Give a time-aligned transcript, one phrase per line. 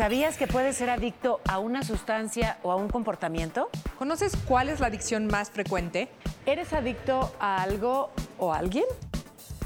[0.00, 3.68] ¿Sabías que puedes ser adicto a una sustancia o a un comportamiento?
[3.98, 6.08] ¿Conoces cuál es la adicción más frecuente?
[6.46, 8.86] ¿Eres adicto a algo o a alguien?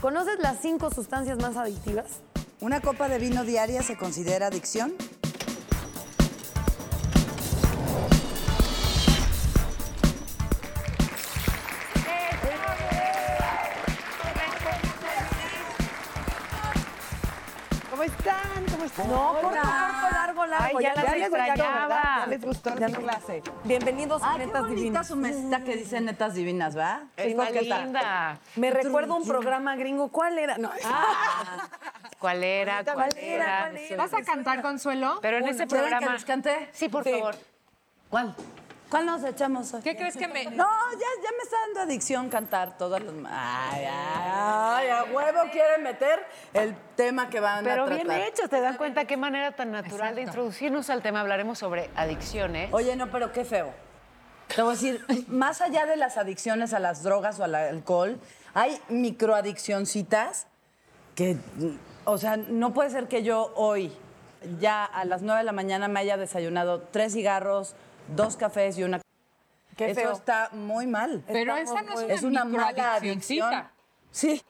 [0.00, 2.18] ¿Conoces las cinco sustancias más adictivas?
[2.58, 4.94] ¿Una copa de vino diaria se considera adicción?
[17.88, 18.66] ¿Cómo están?
[18.72, 19.08] ¿Cómo están?
[19.08, 20.03] No, corto, corto,
[20.46, 20.78] largo, largo.
[20.78, 21.86] Ay, ya las les gustó, extrañaba.
[21.86, 22.02] ¿verdad?
[22.20, 23.42] Ya les gustó Ya mi no- clase.
[23.64, 25.06] Bienvenidos a Ay, qué Netas bonita Divinas.
[25.08, 27.02] su mesita que dice netas divinas, ¿va?
[27.16, 28.38] Está ¿qué linda.
[28.56, 30.08] Me recuerda un programa gringo.
[30.08, 30.58] ¿Cuál era?
[30.58, 30.70] No.
[32.18, 32.82] ¿Cuál era?
[32.84, 33.60] ¿Cuál, ¿Cuál era?
[33.70, 33.96] ¿Cuál era?
[33.96, 35.18] ¿Vas a cantar, Consuelo?
[35.20, 36.12] Pero en ese ¿Quieren que programa...
[36.14, 36.68] les cante?
[36.72, 37.10] Sí, por Sí.
[37.12, 37.34] favor.
[38.08, 38.34] ¿Cuál?
[38.94, 39.82] ¿Cuál nos echamos hoy?
[39.82, 40.44] ¿Qué crees que me...?
[40.52, 43.12] No, ya, ya me está dando adicción cantar todas las...
[43.28, 46.20] Ay, ay, a huevo quieren meter
[46.52, 48.28] el tema que van Pero a bien tratar.
[48.28, 51.22] hecho, te das cuenta qué manera tan natural de introducirnos al tema.
[51.22, 52.72] Hablaremos sobre adicciones.
[52.72, 53.74] Oye, no, pero qué feo.
[54.54, 58.20] Te voy a decir, más allá de las adicciones a las drogas o al alcohol,
[58.54, 60.46] hay microadiccioncitas
[61.16, 61.36] que,
[62.04, 63.92] o sea, no puede ser que yo hoy,
[64.60, 67.74] ya a las 9 de la mañana, me haya desayunado tres cigarros,
[68.08, 69.00] dos cafés y una...
[69.76, 70.12] Qué Eso feo.
[70.12, 71.22] está muy mal.
[71.26, 73.64] Pero esa no es una, Es una mala adicción.
[74.12, 74.40] Sí,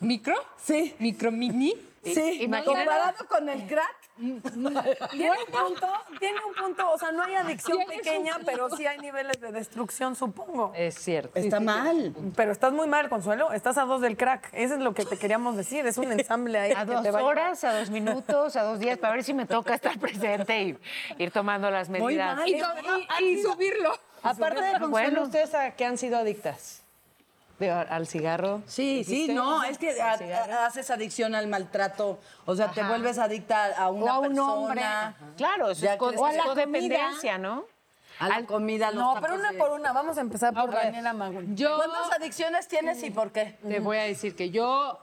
[0.00, 0.34] ¿Micro?
[0.62, 1.74] sí, ¿Micro mini?
[2.14, 2.42] Sí.
[2.42, 5.86] imagínate- Comparado con el crack, Tiene un punto,
[6.18, 6.90] tiene un punto.
[6.90, 10.72] O sea, no hay adicción pequeña, pero sí hay niveles de destrucción, supongo.
[10.74, 11.38] Es cierto.
[11.38, 12.14] está mal.
[12.34, 13.52] Pero estás muy mal, Consuelo.
[13.52, 14.48] Estás a dos del crack.
[14.52, 15.86] Eso es lo que te queríamos decir.
[15.86, 16.72] Es un ensamble ahí.
[16.72, 19.22] A que dos te va a- horas, a dos minutos, a dos días, para ver
[19.24, 20.78] si me toca estar presente y
[21.18, 22.36] ir tomando las Muy medidas.
[22.36, 22.48] mal.
[22.48, 22.54] Y,
[23.20, 23.92] y- y subirlo.
[24.22, 25.22] Aparte de Consuelo, Bueno.
[25.24, 26.82] ¿ustedes a qué han sido adictas?
[27.58, 28.62] Al cigarro.
[28.66, 33.18] Sí, sí, no, es que a- a- haces adicción al maltrato, o sea, te vuelves
[33.18, 34.82] adicta a una a un persona, hombre.
[35.38, 37.64] Claro, eso es o a la codependencia, ¿no?
[38.18, 39.92] a la comida, a los No, pero una de- por una.
[39.92, 40.70] Vamos a empezar por.
[40.70, 41.54] Daniela Magui.
[41.54, 43.58] Yo ¿Cuántas adicciones tienes y por qué?
[43.66, 44.98] te voy a decir que yo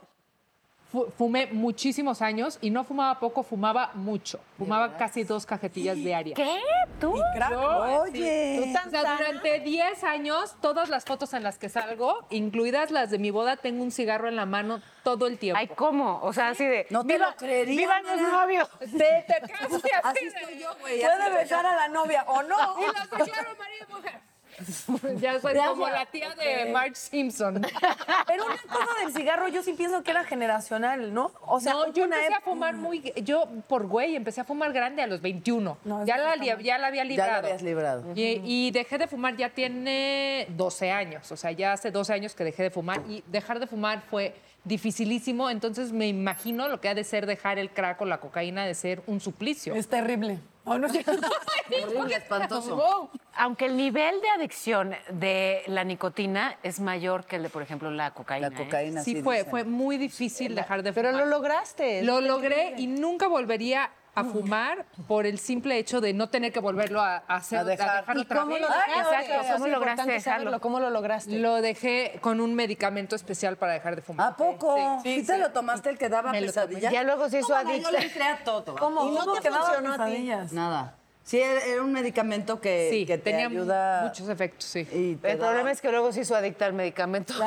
[1.16, 4.40] fumé muchísimos años y no fumaba poco, fumaba mucho.
[4.58, 6.36] Fumaba casi dos cajetillas diarias.
[6.36, 6.60] ¿Qué?
[7.00, 7.12] ¿Tú?
[7.12, 13.10] Oye, O sea, durante 10 años, todas las fotos en las que salgo, incluidas las
[13.10, 15.58] de mi boda, tengo un cigarro en la mano todo el tiempo.
[15.58, 16.20] Ay, ¿cómo?
[16.22, 16.86] O sea, así de...
[16.90, 18.68] No te lo creería, ¡Vivan los novios!
[18.78, 21.00] Te, te casi así así estoy yo, güey.
[21.00, 22.76] Puede besar a la novia o no.
[22.80, 24.33] Y los declaro marido y mujer.
[25.20, 27.60] Ya soy como la tía de Marge Simpson.
[28.26, 31.32] Pero una cosa del cigarro, yo sí pienso que era generacional, ¿no?
[31.46, 33.12] O sea, no, yo empecé a fumar muy...
[33.22, 35.78] Yo, por güey, empecé a fumar grande a los 21.
[35.84, 37.30] No, es ya, la, ya la había Ya librado.
[37.32, 38.04] la habías librado.
[38.14, 41.30] Y, y dejé de fumar ya tiene 12 años.
[41.32, 43.02] O sea, ya hace 12 años que dejé de fumar.
[43.08, 45.50] Y dejar de fumar fue dificilísimo.
[45.50, 48.74] Entonces me imagino lo que ha de ser dejar el crack o la cocaína de
[48.74, 49.74] ser un suplicio.
[49.74, 50.38] Es terrible.
[50.64, 50.86] Oh, no,
[51.86, 53.10] Horrible, espantoso.
[53.36, 57.90] Aunque el nivel de adicción de la nicotina es mayor que el de, por ejemplo,
[57.90, 58.48] la cocaína.
[58.50, 58.64] La ¿eh?
[58.64, 59.22] cocaína, Sí, sí.
[59.22, 59.50] fue, dicen.
[59.50, 62.02] fue muy difícil dejar de Pero lo lograste.
[62.02, 66.60] Lo logré y nunca volvería a fumar por el simple hecho de no tener que
[66.60, 68.00] volverlo a, a hacer, A dejar.
[68.00, 68.60] dejar ¿Y otra ¿Cómo vez.
[68.62, 70.22] lo exacto, ¿cómo lograste importante dejarlo?
[70.44, 70.60] saberlo.
[70.60, 71.38] ¿Cómo lo lograste?
[71.38, 74.32] Lo dejé con un medicamento especial para dejar de fumar.
[74.32, 74.76] ¿A poco?
[75.02, 75.40] Sí, ¿Sí, sí, te sí.
[75.40, 76.66] lo tomaste el que daba Me lo tomé.
[76.66, 76.90] pesadilla?
[76.92, 77.90] Ya luego se hizo adicta.
[77.90, 78.76] Yo le entré a todo.
[78.76, 79.06] ¿Cómo?
[79.08, 80.02] ¿Y no ¿Cómo te funcionó a ti?
[80.02, 80.52] pesadillas?
[80.52, 80.94] Nada.
[81.26, 84.02] Sí, era un medicamento que, Sí, que te tenía ayuda...
[84.04, 84.86] muchos efectos, sí.
[85.22, 87.32] El problema es que luego se hizo adicta al medicamento.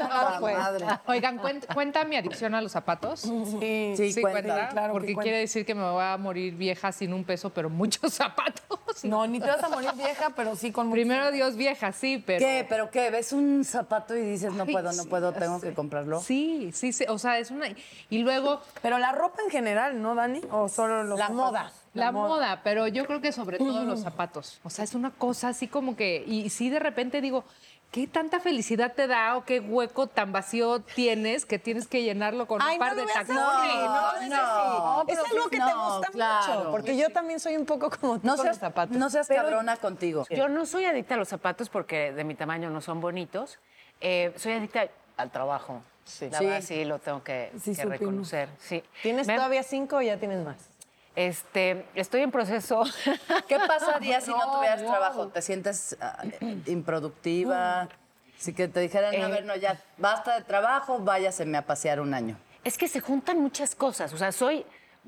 [0.00, 0.86] Ah, madre.
[1.06, 3.20] Oigan, ¿cuenta, cuenta mi adicción a los zapatos?
[3.20, 4.68] Sí, Sí, cuenta.
[4.68, 5.22] claro que Porque cuenta.
[5.22, 8.78] quiere decir que me voy a morir vieja sin un peso, pero muchos zapatos.
[9.02, 12.22] No, ni te vas a morir vieja, pero sí con mucho- Primero Dios vieja, sí,
[12.24, 12.38] pero...
[12.38, 12.64] ¿Qué?
[12.68, 13.10] ¿Pero qué?
[13.10, 16.20] ¿Ves un zapato y dices, no Ay, puedo, no sí, puedo, tengo que comprarlo?
[16.20, 17.66] Sí, sí, sí, o sea, es una...
[18.08, 20.40] Y luego Pero la ropa en general, ¿no, Dani?
[20.50, 21.44] ¿O solo los La zapatos?
[21.52, 21.72] moda.
[21.96, 22.60] La, moda.
[22.64, 24.60] pero yo creo que sobre todo los zapatos.
[24.64, 26.24] O sea, es una cosa así como que...
[26.26, 27.44] Y sí, de repente digo,
[27.92, 32.46] ¿qué tanta felicidad te da o qué hueco tan vacío tienes que tienes que llenarlo
[32.46, 33.34] con Ay, un par no de tacones?
[33.36, 35.12] no, no, es no, así.
[35.12, 36.54] Es algo que te no, gusta claro.
[36.58, 36.70] mucho.
[36.72, 38.96] Porque yo también soy un poco como tú No con seas, los zapatos.
[38.96, 40.24] no seas cabrona contigo.
[40.30, 43.58] Yo no soy adicta a los zapatos porque de mi tamaño no son bonitos.
[44.00, 45.80] Eh, soy adicta al trabajo.
[46.04, 46.28] Sí.
[46.30, 46.44] La Sí.
[46.44, 48.48] verdad sí lo tengo que, Sí, que reconocer.
[48.60, 48.82] Sí.
[49.02, 50.56] ¿Tienes Me- todavía cinco o ya tienes más?
[51.16, 52.84] Este, estoy en proceso.
[53.48, 55.28] ¿Qué pasaría si no, No, tuvieras trabajo?
[55.28, 56.22] ¿Te sientes ah,
[56.66, 57.88] improductiva?
[58.38, 59.30] Si que te dijeran, a Eh.
[59.30, 62.36] ver, no, ya basta de trabajo, váyaseme a pasear un año.
[62.64, 64.12] Es que se juntan muchas cosas.
[64.12, 64.66] O sea, soy,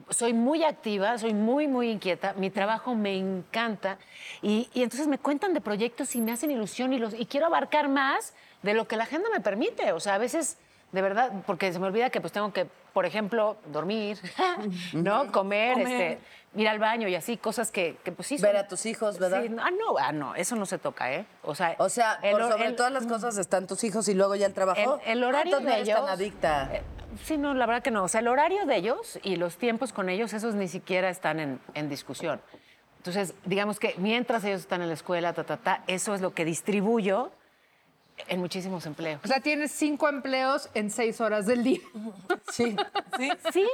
[0.09, 2.33] soy muy activa, soy muy, muy inquieta.
[2.35, 3.99] Mi trabajo me encanta.
[4.41, 7.47] Y, y entonces me cuentan de proyectos y me hacen ilusión y, los, y quiero
[7.47, 8.33] abarcar más
[8.63, 9.93] de lo que la agenda me permite.
[9.93, 10.57] O sea, a veces,
[10.93, 14.19] de verdad, porque se me olvida que pues tengo que, por ejemplo, dormir,
[14.95, 15.31] ¿no?
[15.33, 16.13] Comer, Comer.
[16.13, 16.19] Este,
[16.61, 18.39] ir al baño y así, cosas que, que pues sí.
[18.39, 19.43] Ver son- a tus hijos, ¿verdad?
[19.43, 21.27] Sí, ah, no, ah, no, eso no se toca, ¿eh?
[21.43, 24.09] O sea, O sea, el por hor- sobre el- todas las cosas están tus hijos
[24.09, 24.99] y luego ya el trabajo.
[25.05, 25.99] el, el horario de ellos.
[26.01, 26.71] tan adicta.
[26.73, 26.83] eh,
[27.23, 28.05] sí, no, la verdad que no.
[28.05, 31.39] O sea, el horario de ellos y los tiempos con ellos, esos ni siquiera están
[31.39, 32.41] en, en discusión.
[32.97, 36.33] Entonces, digamos que mientras ellos están en la escuela, ta, ta, ta, eso es lo
[36.35, 37.31] que distribuyo
[38.27, 39.21] en muchísimos empleos.
[39.25, 41.81] O sea, tienes cinco empleos en seis horas del día.
[42.53, 42.77] Sí.
[43.17, 43.31] Sí.
[43.53, 43.67] Sí,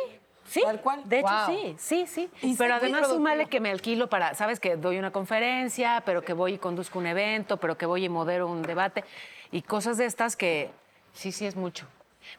[0.47, 0.63] sí.
[0.65, 1.09] Tal cual.
[1.09, 1.47] De hecho, Wow.
[1.47, 2.31] sí, sí, sí.
[2.43, 6.33] Y pero además súmale que me alquilo para, sabes, que doy una conferencia, pero que
[6.35, 9.05] voy y conduzco un evento, pero que voy y modero un debate
[9.53, 10.71] y cosas de estas que
[11.15, 11.87] sí, sí es mucho.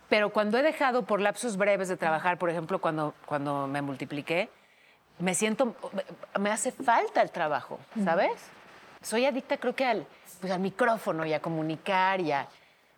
[0.09, 4.49] Pero cuando he dejado por lapsos breves de trabajar, por ejemplo, cuando, cuando me multipliqué,
[5.19, 5.75] me siento,
[6.39, 8.33] me hace falta el trabajo, ¿sabes?
[9.01, 10.07] Soy adicta creo que al,
[10.39, 12.47] pues, al micrófono y a comunicar y a...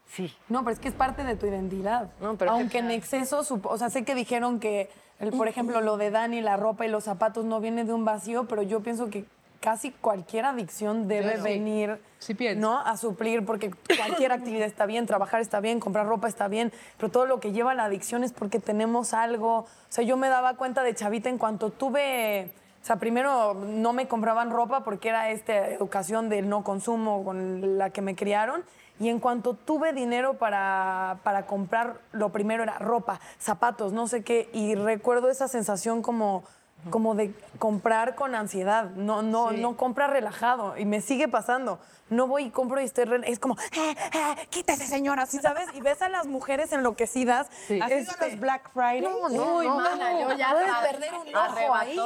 [0.10, 0.34] Sí.
[0.48, 2.10] No, pero es que es parte de tu identidad.
[2.22, 4.90] No, pero Aunque en exceso, supo- o sea, sé que dijeron que,
[5.20, 8.06] el- por ejemplo, lo de Dani, la ropa y los zapatos no viene de un
[8.06, 9.26] vacío, pero yo pienso que
[9.60, 11.44] casi cualquier adicción debe Claro.
[11.44, 12.62] venir Sí pienso.
[12.62, 12.78] ¿no?
[12.80, 17.12] a suplir, porque cualquier actividad está bien, trabajar está bien, comprar ropa está bien, pero
[17.12, 19.58] todo lo que lleva a la adicción es porque tenemos algo.
[19.62, 22.54] O sea, yo me daba cuenta de chavita en cuanto tuve...
[22.82, 27.78] O sea, primero no me compraban ropa porque era esta educación del no consumo con
[27.78, 28.64] la que me criaron.
[29.00, 34.24] Y en cuanto tuve dinero para, para comprar, lo primero era ropa, zapatos, no sé
[34.24, 34.50] qué.
[34.54, 36.44] Y recuerdo esa sensación como,
[36.90, 38.90] como de comprar con ansiedad.
[38.92, 40.78] No, no, no compra relajado.
[40.78, 41.80] Y me sigue pasando.
[42.10, 43.06] No voy y compro y estoy...
[43.06, 45.68] rel- Es como, "Eh, eh, quítese señora, ¿sí sabes?
[45.74, 47.48] Y ves a las mujeres enloquecidas.
[47.82, 49.02] ¿Has Es ido a los Black Friday?
[49.02, 51.98] No, no, Uy, no, mana, yo ya puedes a- perder un ojo ahí.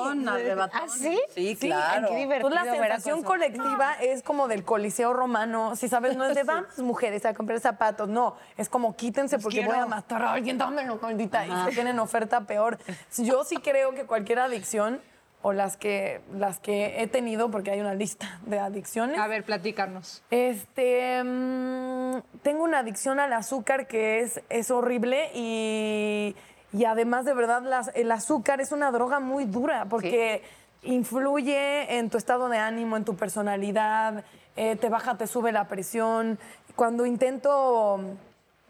[0.74, 1.20] ¿Ah, sí?
[1.36, 2.08] Sí, Sí, claro.
[2.10, 6.16] qué divertido Pues la ver a sensación colectiva es como del coliseo romano, si sabes,
[6.18, 9.86] no es de vamos mujeres a comprar zapatos, no, es como quítense porque voy a
[9.86, 12.78] matar a alguien, dámelo, maldita, y se tienen oferta peor.
[13.18, 15.02] Yo sí creo que cualquier adicción,
[15.44, 19.44] o las que, las que he tenido, porque hay una lista de adicciones, A ver,
[19.44, 20.22] platícanos.
[20.30, 26.36] este, mm, tengo una adicción al azúcar que es, es horrible y,
[26.74, 30.44] y además de verdad las- el azúcar es una droga muy dura porque
[30.84, 34.24] influye en tu estado de ánimo, en tu personalidad,
[34.56, 36.38] eh, te baja, te sube la presión.
[36.76, 38.00] Cuando intento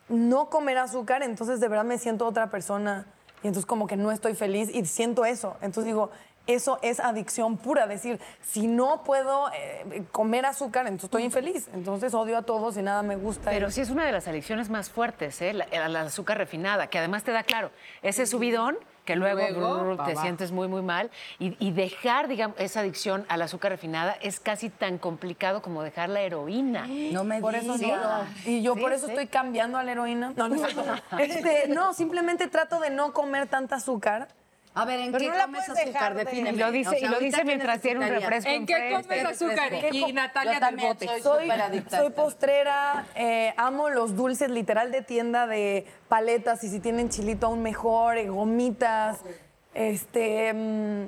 [0.09, 3.06] no comer azúcar, entonces de verdad me siento otra persona
[3.44, 5.56] y entonces como que no estoy feliz y siento eso.
[5.62, 6.12] Entonces digo,
[6.47, 11.69] eso es adicción pura, decir, si no puedo eh, comer azúcar, entonces estoy infeliz.
[11.73, 13.51] Entonces odio a todos y nada me gusta.
[13.51, 15.53] Pero sí es una de las adicciones más fuertes, ¿eh?
[15.53, 17.71] La, la azúcar refinada, que además te da, claro,
[18.01, 21.09] ese subidón que luego, Luego, brr, pa' te sientes muy, muy mal.
[21.39, 26.09] Y, y dejar, digamos, esa adicción al azúcar refinada es casi tan complicado como dejar
[26.09, 26.85] la heroína.
[26.88, 27.99] No me Por eso digas.
[27.99, 28.51] no.
[28.51, 29.13] Y yo por eso sí.
[29.13, 30.33] estoy cambiando a la heroína.
[30.35, 30.61] No, no,
[31.19, 34.27] Este, no, simplemente trato de no comer tanta azúcar.
[34.73, 35.85] A ver, ¿en Pero qué no la comes azúcar?
[35.85, 36.56] dejar de- Defíneme.
[36.57, 38.50] Y lo dice, O sea, y lo ahorita, dice ¿qué mientras tiene un refresco.
[38.50, 39.69] ¿En qué comes azúcar?
[39.71, 40.07] refresco.
[40.07, 41.07] Y Natalia Yo del también bote.
[41.07, 41.21] soy
[41.89, 47.47] Soy, postrera, eh, amo los dulces literal de tienda de paletas y si tienen chilito
[47.47, 49.19] aún mejor, eh, gomitas.
[49.73, 51.03] Este, mm,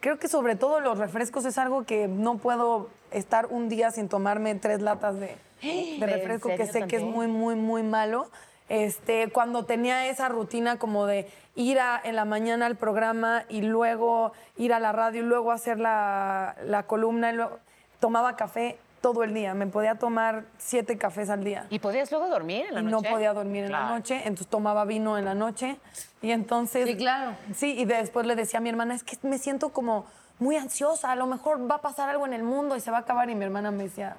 [0.00, 4.08] creo que sobre todo los refrescos es algo que no puedo estar un día sin
[4.08, 7.10] tomarme tres latas de, de ¿En refresco que sé que es también?
[7.10, 8.30] muy, muy, muy malo.
[8.68, 13.62] Este, cuando tenía esa rutina como de ir a- en la mañana al programa y
[13.62, 17.58] luego ir a la radio y luego hacer la, la columna, y luego-
[18.00, 19.54] tomaba café todo el día.
[19.54, 21.66] Me podía tomar siete cafés al día.
[21.70, 23.10] ¿Y podías luego dormir en la Y no noche?
[23.10, 25.78] podía dormir en la noche, entonces tomaba vino en la noche.
[26.22, 26.86] Y entonces.
[26.86, 27.36] Sí, claro.
[27.54, 30.06] Sí, y después le decía a mi hermana, es que me siento como
[30.40, 32.98] muy ansiosa, a lo mejor va a pasar algo en el mundo y se va
[32.98, 33.30] a acabar.
[33.30, 34.16] Y mi hermana me decía,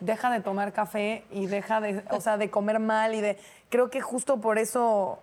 [0.00, 3.38] deja de tomar café y deja de, o sea, de comer mal y de...
[3.68, 5.20] Creo que justo por eso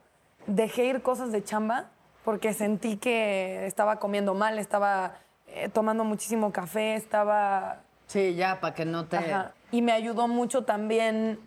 [0.48, 1.89] dejé ir cosas de chamba,
[2.24, 5.15] porque sentí que estaba comiendo mal, estaba
[5.48, 7.82] eh, tomando muchísimo café, estaba...
[8.08, 9.18] Sí, ya, para que no te...
[9.18, 9.53] Ajá.
[9.72, 11.39] Y me ayudó mucho también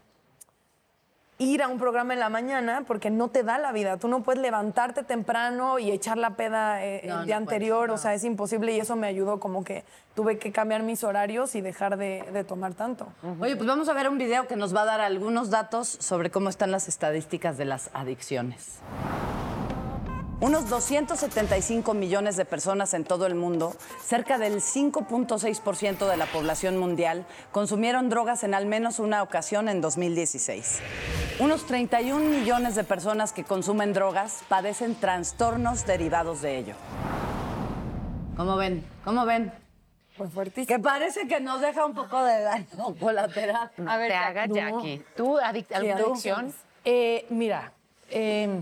[1.39, 3.99] ir a un programa en la mañana porque no te da la vida.
[3.99, 7.57] Tú no puedes levantarte temprano y echar la peda eh, No, el día no puedes,
[7.57, 7.95] anterior, no.
[7.95, 11.55] o sea, es imposible y eso me ayudó como que tuve que cambiar mis horarios
[11.55, 13.09] y dejar de, de tomar tanto.
[13.41, 16.31] Oye, pues vamos a ver un video que nos va a dar algunos datos sobre
[16.31, 18.81] cómo están las estadísticas de las adicciones.
[20.39, 23.75] Unos 275 millones de personas en todo el mundo,
[24.05, 29.81] cerca del 5.6% de la población mundial, consumieron drogas en al menos una ocasión en
[29.81, 30.81] 2016.
[31.39, 36.75] Unos 31 millones de personas que consumen drogas padecen trastornos derivados de ello.
[38.37, 38.85] ¿Cómo ven?
[39.07, 39.51] ¿Cómo ven?
[40.19, 40.67] Pues fuertísimo.
[40.67, 42.67] Que parece que nos deja un poco de daño
[43.01, 43.71] colateral.
[43.79, 44.49] No A ver, te hagas.
[44.53, 45.03] Jackie.
[45.17, 46.55] ¿Tú, adic- alguna adicciones.
[46.55, 46.55] adicción?
[46.85, 47.73] Eh, mira,
[48.11, 48.61] eh,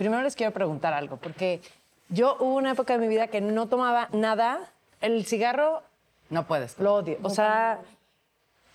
[0.00, 1.60] primero les quiero preguntar algo, porque
[2.08, 4.58] Yo hubo una época de mi vida que no tomaba nada.
[5.02, 5.82] El cigarro
[6.30, 6.78] No puedes.
[6.78, 7.18] lo odio.
[7.22, 7.80] O sea,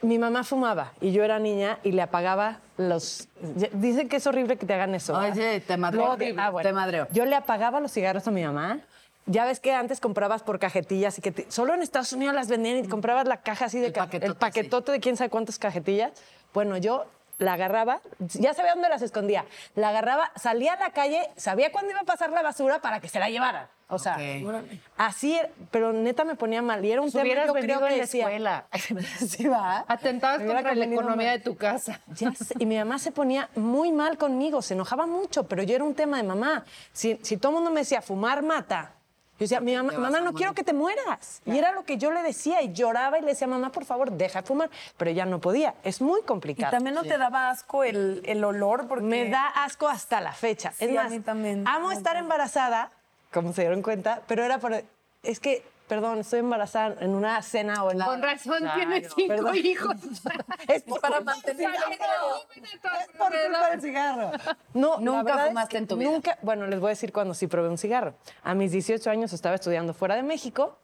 [0.04, 3.28] mi mamá fumaba y yo era niña y le apagaba los...
[3.74, 5.14] Dicen que es horrible que te hagan eso.
[5.14, 5.32] ¿verdad?
[5.32, 6.06] Oye, te madreo.
[6.06, 6.36] Lo odio.
[6.38, 6.70] Ah, bueno.
[6.70, 7.08] Te madreo.
[7.12, 8.80] Yo le apagaba los cigarros a mi mamá.
[9.26, 12.48] Ya ves que antes comprabas por cajetillas y que te- solo en Estados Unidos las
[12.48, 15.18] vendían y te comprabas la caja así de El ca- paquetote, el paquetote de quién
[15.18, 16.12] sabe cuántas cajetillas.
[16.54, 17.06] Bueno, yo
[17.38, 19.46] la agarraba, ya sabía dónde las escondía.
[19.76, 23.10] La agarraba, salía a la calle, sabía cuándo iba a pasar la basura para que
[23.10, 23.68] se la llevaran.
[23.88, 24.64] O sea, Ok.
[24.98, 26.84] así, era, pero neta me ponía mal.
[26.84, 28.66] Y era un Nos tema hubieras yo creo que en la decía- escuela.
[29.30, 29.86] Sí, va.
[29.88, 32.02] Atentabas contra la economía de tu casa.
[32.16, 35.76] Ya sé, y mi mamá se ponía muy mal conmigo, se enojaba mucho, pero yo
[35.76, 36.66] era un tema de mamá.
[36.94, 38.94] Si, si todo el mundo me decía, fumar mata,
[39.38, 40.38] yo decía, mi mamá, mamá, no morir".
[40.38, 41.42] quiero que te mueras.
[41.46, 44.12] Y era lo que yo le decía y lloraba y le decía, mamá, por favor,
[44.12, 44.70] deja de fumar.
[44.98, 46.72] Pero ya no podía, es muy Y complicado.
[46.72, 49.04] también no te daba asco el, el olor porque...
[49.04, 50.72] Me da asco hasta la fecha.
[50.72, 51.68] Sí, es a más, mí también.
[51.68, 52.92] amo estar embarazada,
[53.34, 54.84] como se dieron cuenta, pero era por...
[55.24, 58.00] Es que, perdón, estoy embarazada en una cena o en...
[58.00, 59.56] Con razón tienes cinco Perdón.
[59.56, 59.96] hijos.
[60.68, 64.32] Es por Para mantener Es por culpa del cigarro.
[64.74, 66.12] No, Nunca la fumaste que en tu vida.
[66.12, 68.16] Nunca, bueno, les voy a decir cuando sí probé un cigarro.
[68.44, 70.78] A mis 18 años estaba estudiando fuera de México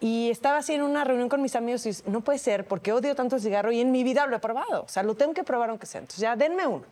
[0.00, 2.92] y estaba así en una reunión con mis amigos y dije, no puede ser porque
[2.92, 4.82] odio tanto el cigarro y en mi vida lo he probado.
[4.82, 6.00] O sea, lo tengo que probar aunque sea.
[6.00, 6.84] Entonces ya denme uno.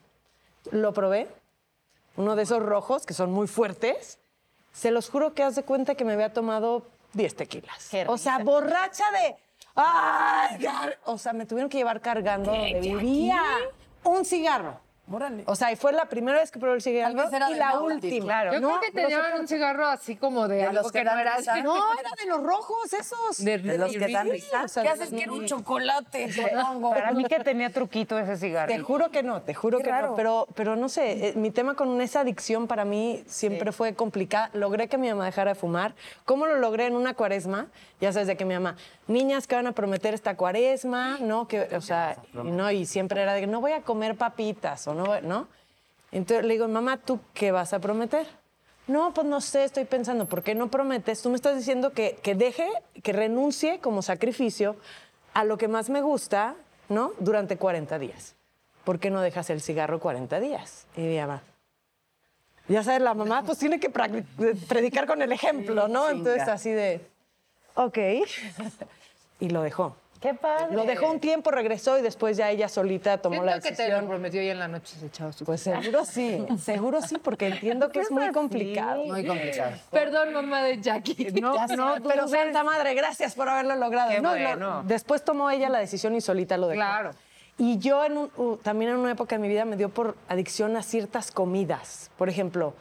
[0.71, 1.29] Lo probé,
[2.17, 4.19] uno de esos rojos que son muy fuertes.
[4.73, 7.91] Se los juro que haz de cuenta que me había tomado 10 tequilas.
[8.07, 9.37] O sea, borracha de...
[9.75, 10.59] ¡Ay!
[10.63, 10.99] car-".
[11.07, 13.43] O sea, me tuvieron que llevar cargando donde vivía
[14.05, 14.81] un cigarro.
[15.11, 15.43] Órale.
[15.47, 18.25] O sea, y fue la primera vez que probé el cigarro y de la última.
[18.25, 18.53] claro.
[18.55, 21.05] Yo No, creo que te un cigarro así como de, De algo los que, que
[21.05, 21.61] no era risa.
[21.63, 23.45] No, era de los rojos esos.
[23.45, 24.63] De, De los que dan risa.
[24.65, 25.11] O sea, ¿Qué de haces?
[25.11, 26.31] Quiero un chocolate.
[26.81, 28.73] Para mí que tenía truquito ese cigarro.
[28.73, 30.11] Te juro que no, te juro Qué que raro.
[30.11, 30.17] no.
[30.17, 34.51] Pero, pero no sé, eh, mi tema con esa adicción para mí siempre fue complicada.
[34.53, 35.95] Logré que mi mamá dejara de fumar.
[36.25, 37.67] ¿Cómo lo logré en una cuaresma?
[38.01, 41.47] Ya sabes de que mi mamá, niñas que van a prometer esta cuaresma, ¿no?
[41.47, 45.21] Que, o sea, no, y siempre era de que no voy a comer papitas no,
[45.21, 45.49] ¿no?
[46.11, 48.27] Entonces le digo, mamá, ¿tú qué vas a prometer?
[48.87, 51.23] No, pues no sé, estoy pensando, ¿por qué no prometes?
[51.23, 52.69] Tú me estás diciendo que, que deje,
[53.03, 54.77] que renuncie como sacrificio
[55.35, 56.57] a lo que más me gusta,
[56.89, 57.13] ¿no?
[57.19, 58.35] Durante 40 días.
[58.85, 60.87] ¿Por qué no dejas el cigarro 40 días?
[60.97, 61.43] Y mi mamá,
[62.69, 66.09] ya sabes, la mamá pues tiene que predicar con el ejemplo, ¿no?
[66.09, 67.01] Entonces así de,
[67.75, 67.99] ok.
[69.41, 69.97] y lo dejó.
[70.23, 70.75] Qué padre.
[70.75, 73.69] Lo dejó un tiempo, regresó y después ya ella solita tomó Siento la que te
[73.71, 74.03] decisión.
[74.03, 75.45] lo prometió y en la noche se echaba su...
[75.45, 79.05] Pues seguro sí, seguro sí, porque entiendo que es muy complicado.
[79.05, 79.73] Muy complicado.
[79.91, 81.33] Perdón, mamá de Jackie.
[81.41, 84.11] No, no, pero Santa Madre, gracias por haberlo logrado.
[84.13, 84.83] Qué No, lo- bueno.
[84.87, 86.79] después tomó ella la decisión y solita lo dejó.
[86.79, 87.11] Claro.
[87.59, 90.17] Y yo en un- uh, también en una época de mi vida me dio por
[90.29, 92.11] adicción a ciertas comidas.
[92.17, 92.75] Por ejemplo,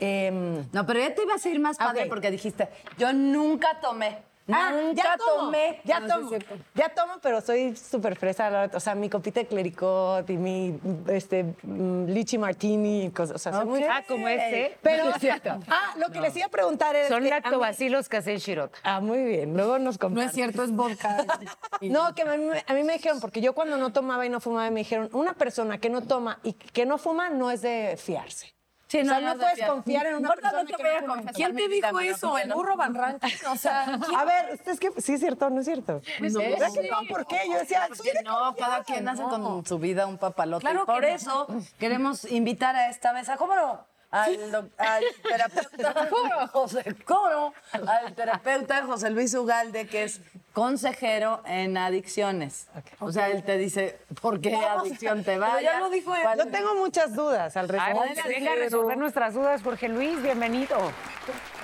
[0.00, 4.26] em, No, pero ya te ibas a ir más padre porque dijiste, yo nunca tomé.
[4.50, 5.80] Ah, nunca ya tomo, tomé.
[5.84, 6.28] Ya No, es tomo.
[6.30, 6.54] cierto.
[6.74, 8.70] ya tomo, pero soy súper fresa.
[8.72, 10.78] O sea, mi copita de clericot y mi
[11.08, 13.04] este, mm, lichi martini.
[13.06, 13.36] y cosas.
[13.36, 13.82] O sea, soy muy...
[13.84, 14.78] Ah, como este.
[14.82, 15.04] Pero,
[15.68, 17.08] ah, lo que les iba a preguntar era...
[17.08, 18.78] Son que lactobacilos que hacen shirota.
[18.82, 19.54] Ah, muy bien.
[19.54, 20.28] Luego nos No comparten.
[20.28, 21.24] es cierto, es vodka.
[21.80, 24.28] No, que a mí, me- a mí me dijeron, porque yo cuando no tomaba y
[24.30, 27.62] no fumaba, me dijeron, una persona que no toma y que no fuma no es
[27.62, 28.52] de fiarse.
[28.88, 29.70] Sí, o sea, no, de puedes fiar.
[29.70, 31.14] confiar en una persona no te que voy no a fuma.
[31.14, 32.38] confesar ¿Quién te dijo eso?
[32.38, 33.30] ¿El burro Van Rankin?
[33.50, 34.16] O sea, ¿quién?
[34.18, 36.00] A ver, es que sí es cierto, no es cierto.
[36.20, 36.98] No, ¿Verdad que no?
[37.08, 37.40] ¿Por qué?
[37.48, 40.62] Yo decía, soy de no, cada quien hace con su vida un papalote.
[40.62, 41.08] Claro Y por no.
[41.08, 41.46] eso
[41.78, 43.86] queremos invitar a esta mesa, ¿cómo no?
[44.10, 47.54] Al, doc- al terapeuta José, ¿cómo no?
[47.86, 50.20] Al terapeuta José Luis Ugalde, que es
[50.54, 52.68] consejero en adicciones.
[53.00, 55.60] O sea, él te dice por qué adicción te va.
[55.60, 56.22] Ya lo dijo él.
[56.38, 58.00] Yo tengo muchas dudas al respecto.
[58.26, 60.76] Venga a resolver nuestras dudas, Jorge Luis, bienvenido.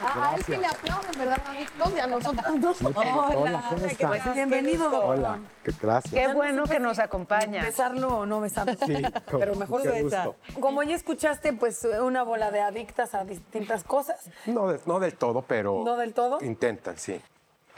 [0.03, 1.39] A él sí le aplauden, ¿verdad,
[1.79, 1.99] David?
[1.99, 2.83] A nosotros dos.
[2.83, 4.35] Hola, ¿cómo estás?
[4.35, 5.17] Bienvenido, doctor.
[5.19, 5.39] Hola,
[5.81, 6.13] gracias.
[6.13, 7.63] Qué bueno que nos acompaña.
[7.63, 8.75] Besarlo o no besarlo.
[8.87, 10.27] Sí, con Pero mejor mucho besa.
[10.27, 10.61] gusto.
[10.61, 14.19] Como ya escuchaste, pues una bola de adictas a distintas cosas.
[14.47, 15.83] No, de- no del todo, pero.
[15.85, 16.39] ¿No del todo?
[16.43, 17.21] Intentan, sí.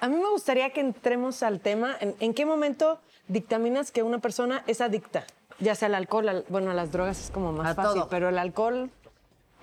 [0.00, 1.96] A mí me gustaría que entremos al tema.
[2.00, 5.24] ¿En, en qué momento dictaminas que una persona es adicta?
[5.58, 8.08] Ya sea al alcohol, al- bueno, a las drogas es como más A fácil, todo.
[8.10, 8.90] pero el alcohol...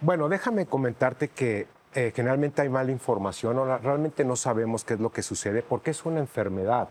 [0.01, 4.95] Bueno, déjame comentarte que eh, generalmente hay mala información o la- realmente no sabemos qué
[4.95, 6.89] es lo que sucede porque es una enfermedad,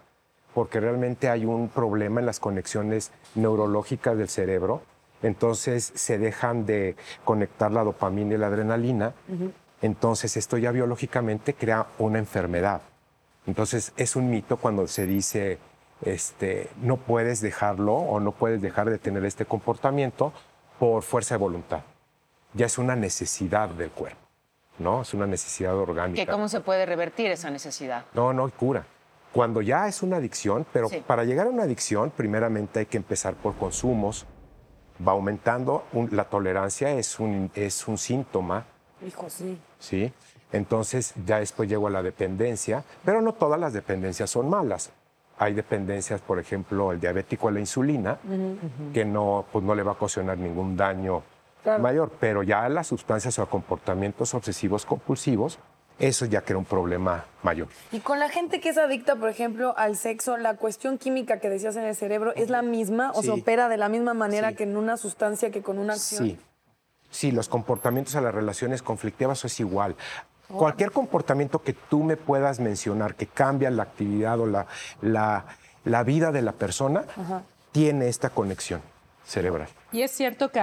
[0.54, 4.82] porque realmente hay un problema en las conexiones neurológicas del cerebro.
[5.22, 9.14] Entonces se dejan de conectar la dopamina y la adrenalina.
[9.80, 12.82] Entonces esto ya biológicamente crea una enfermedad.
[13.46, 15.58] Entonces es un mito cuando se dice
[16.04, 20.32] este, no puedes dejarlo o no puedes dejar de tener este comportamiento
[20.78, 21.82] por fuerza de voluntad.
[22.54, 24.22] Ya es una necesidad del cuerpo.
[24.78, 25.02] ¿no?
[25.02, 26.24] Es una necesidad orgánica.
[26.24, 28.04] ¿Que ¿Cómo se puede revertir esa necesidad?
[28.14, 28.84] No, no hay cura.
[29.32, 31.02] Cuando ya es una adicción, pero Sí.
[31.06, 34.26] para llegar a una adicción, primeramente hay que empezar por consumos.
[35.06, 38.64] Va aumentando, un- la tolerancia es un, es un síntoma,
[39.06, 39.58] Hijo, sí.
[39.78, 40.12] ¿sí?
[40.52, 44.90] Entonces ya después llego a la dependencia, pero no todas las dependencias son malas.
[45.38, 48.18] Hay dependencias, por ejemplo, el diabético a la insulina,
[48.92, 51.22] que no, pues no le va a ocasionar ningún daño
[51.80, 55.58] mayor, pero ya las sustancias o comportamientos obsesivos compulsivos,
[55.98, 57.68] eso ya que era un problema mayor.
[57.92, 61.48] Y con la gente que es adicta, por ejemplo, al sexo, la cuestión química que
[61.48, 64.56] decías en el cerebro es la misma o se opera de la misma manera Sí.
[64.56, 66.24] que en una sustancia que con una acción.
[66.26, 66.38] Sí.
[67.10, 69.96] Sí, los comportamientos a las relaciones conflictivas es igual.
[70.48, 74.66] Cualquier comportamiento que tú me puedas mencionar que cambia la actividad o la,
[75.00, 75.44] la,
[75.84, 77.04] la vida de la persona
[77.70, 78.82] tiene esta conexión
[79.24, 79.68] cerebral.
[79.92, 80.60] Y es cierto que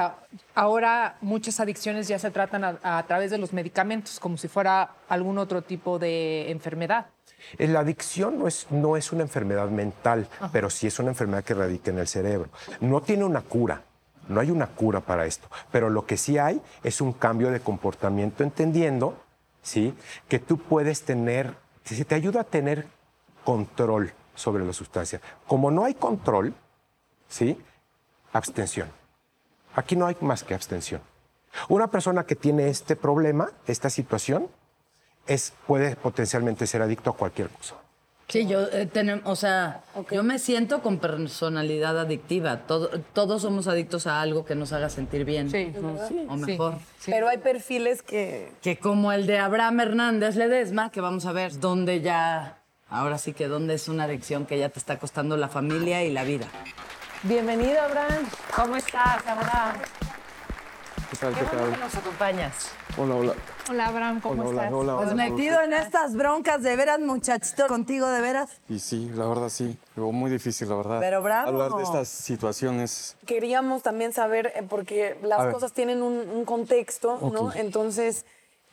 [0.56, 4.92] ahora muchas adicciones ya se tratan a, a través de los medicamentos, como si fuera
[5.08, 7.08] algún otro tipo de enfermedad.
[7.58, 11.54] La adicción no es, no es una enfermedad mental, pero sí es una enfermedad que
[11.54, 12.50] radica en el cerebro.
[12.82, 13.84] No tiene una cura,
[14.28, 17.62] no hay una cura para esto, pero lo que sí hay es un cambio de
[17.62, 19.18] comportamiento entendiendo,
[19.62, 19.94] ¿sí?
[20.28, 22.88] Que tú puedes tener, si te ayuda a tener
[23.44, 25.22] control sobre la sustancia.
[25.48, 26.54] Como no hay control,
[27.28, 27.58] ¿sí?
[28.34, 28.90] Abstención.
[29.76, 31.02] Aquí no hay más que abstención.
[31.68, 34.48] Una persona que tiene este problema, esta situación,
[35.28, 37.76] es, puede potencialmente ser adicto a cualquier cosa.
[38.28, 39.82] Sí, yo eh, tenem- o sea,
[40.12, 42.58] yo me siento con personalidad adictiva.
[42.68, 45.50] Todo- todos somos adictos a algo que nos haga sentir bien.
[45.50, 45.74] Sí.
[46.28, 46.76] O mejor.
[47.08, 48.52] Pero hay perfiles que...
[48.62, 53.34] Que como el de Abraham Hernández Ledesma, que vamos a ver dónde ya, ahora sí
[53.34, 56.46] que dónde es una adicción que ya te está costando la familia y la vida.
[57.24, 58.26] Bienvenido, Abraham.
[58.56, 59.76] ¿Cómo estás, Abraham?
[61.12, 61.34] ¿Qué tal?
[61.34, 61.80] Qué ¿Qué bueno que tal?
[61.82, 62.54] nos acompañas.
[62.98, 63.34] Hola, hola.
[63.70, 64.74] Hola, Abraham, ¿cómo Hola, hola, estás?
[64.74, 65.16] hola, Pues hola.
[65.30, 68.50] metido en estas broncas, de veras, muchachito, contigo, de veras.
[68.70, 69.78] Y sí, la verdad sí.
[69.96, 71.00] Fue muy difícil, la verdad.
[71.02, 71.50] Pero bravo.
[71.50, 73.18] Hablar de estas situaciones.
[73.26, 77.48] Queríamos también saber, eh, porque las cosas tienen un, un contexto, ¿no?
[77.48, 77.56] Ok.
[77.56, 78.26] Entonces,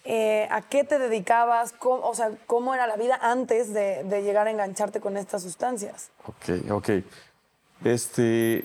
[0.04, 1.72] eh, ¿a qué te dedicabas?
[1.72, 5.42] ¿Cómo, o sea, ¿cómo era la vida antes de, de llegar a engancharte con estas
[5.42, 6.10] sustancias?
[6.26, 6.90] Ok, ok.
[7.84, 8.64] Este.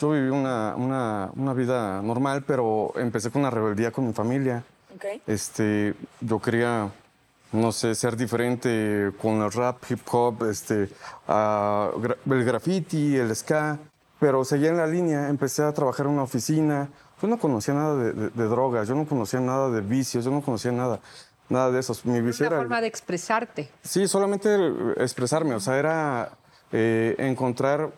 [0.00, 4.62] Yo viví una, una, una vida normal, pero empecé con una rebeldía con mi familia.
[4.94, 5.04] ¿Ok?
[5.26, 6.88] Este, yo quería,
[7.50, 10.88] no sé, ser diferente con el rap, hip hop, este,
[11.26, 13.76] gra- el graffiti, el ska,
[14.20, 16.88] pero seguía en la línea, empecé a trabajar en una oficina.
[17.20, 20.30] Yo no conocía nada de, de- de drogas, yo no conocía nada de vicios, yo
[20.30, 21.00] no conocía nada,
[21.48, 21.96] nada de eso.
[22.04, 22.62] Mi vicio Una era...
[22.62, 23.68] forma de expresarte.
[23.82, 24.48] Sí, solamente
[24.98, 26.30] expresarme, o sea, era
[26.70, 27.90] eh, encontrar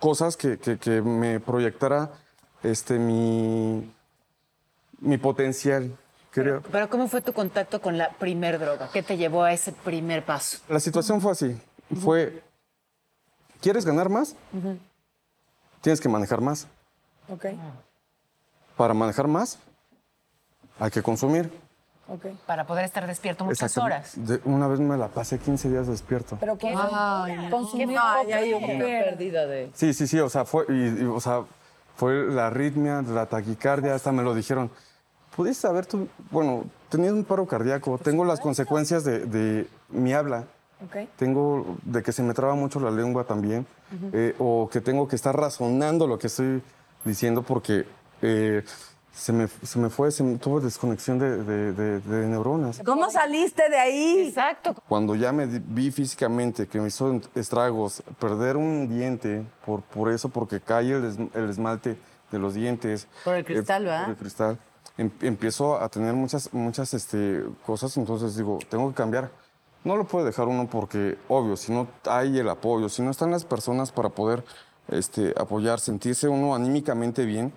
[0.00, 2.10] cosas que, que- que me proyectara
[2.62, 3.92] este, mi,
[5.00, 5.96] mi potencial.
[6.32, 8.90] Quería- Pero ¿cómo fue tu contacto con la primer droga?
[8.92, 10.58] ¿Qué te llevó a ese primer paso?
[10.68, 11.58] La situación fue así,
[12.02, 12.42] fue,
[13.60, 14.36] ¿quieres ganar más?
[15.80, 16.66] Tienes que manejar más.
[17.28, 17.46] ¿Ok?
[18.76, 19.58] Para manejar más,
[20.78, 21.50] hay que consumir.
[22.08, 22.26] ¿Ok?
[22.46, 23.84] Para poder estar despierto muchas Exacto.
[23.84, 24.12] horas.
[24.14, 26.36] De- una vez me la pasé 15 días despierto.
[26.38, 26.72] Pero ¿qué?
[26.76, 27.36] Ay,
[28.54, 29.70] una pérdida de...
[29.74, 31.42] Sí, sí, sí, o sea, fue, y- y, o sea,
[31.96, 34.70] fue la arritmia, la taquicardia, hasta me lo dijeron.
[35.34, 40.44] ¿Pudiste haber tú, bueno, tenías un paro cardíaco, tengo las consecuencias de, de mi habla,
[40.84, 41.08] ¿Ok?
[41.16, 43.66] tengo de que se me traba mucho la lengua también,
[44.12, 46.62] eh, o que tengo que estar razonando lo que estoy
[47.04, 47.84] diciendo porque
[48.22, 48.64] eh,
[49.16, 52.80] se, me, se me fue, se me, tuvo desconexión de, de- de- de neuronas.
[52.84, 54.26] ¿Cómo saliste de ahí?
[54.28, 54.74] Exacto.
[54.88, 60.28] Cuando ya me vi físicamente que me hizo estragos, perder un diente por, por eso,
[60.28, 61.96] porque cae el, es- el esmalte
[62.30, 63.08] de los dientes.
[63.24, 64.02] Por el cristal, eh, ¿verdad?
[64.04, 64.58] Por el cristal.
[64.98, 69.30] Em- empiezo a tener muchas, muchas este, cosas, entonces digo, tengo que cambiar.
[69.84, 73.30] No lo puede dejar uno porque, obvio, si no hay el apoyo, si no están
[73.30, 74.44] las personas para poder
[74.88, 77.52] este, apoyar, sentirse uno anímicamente bien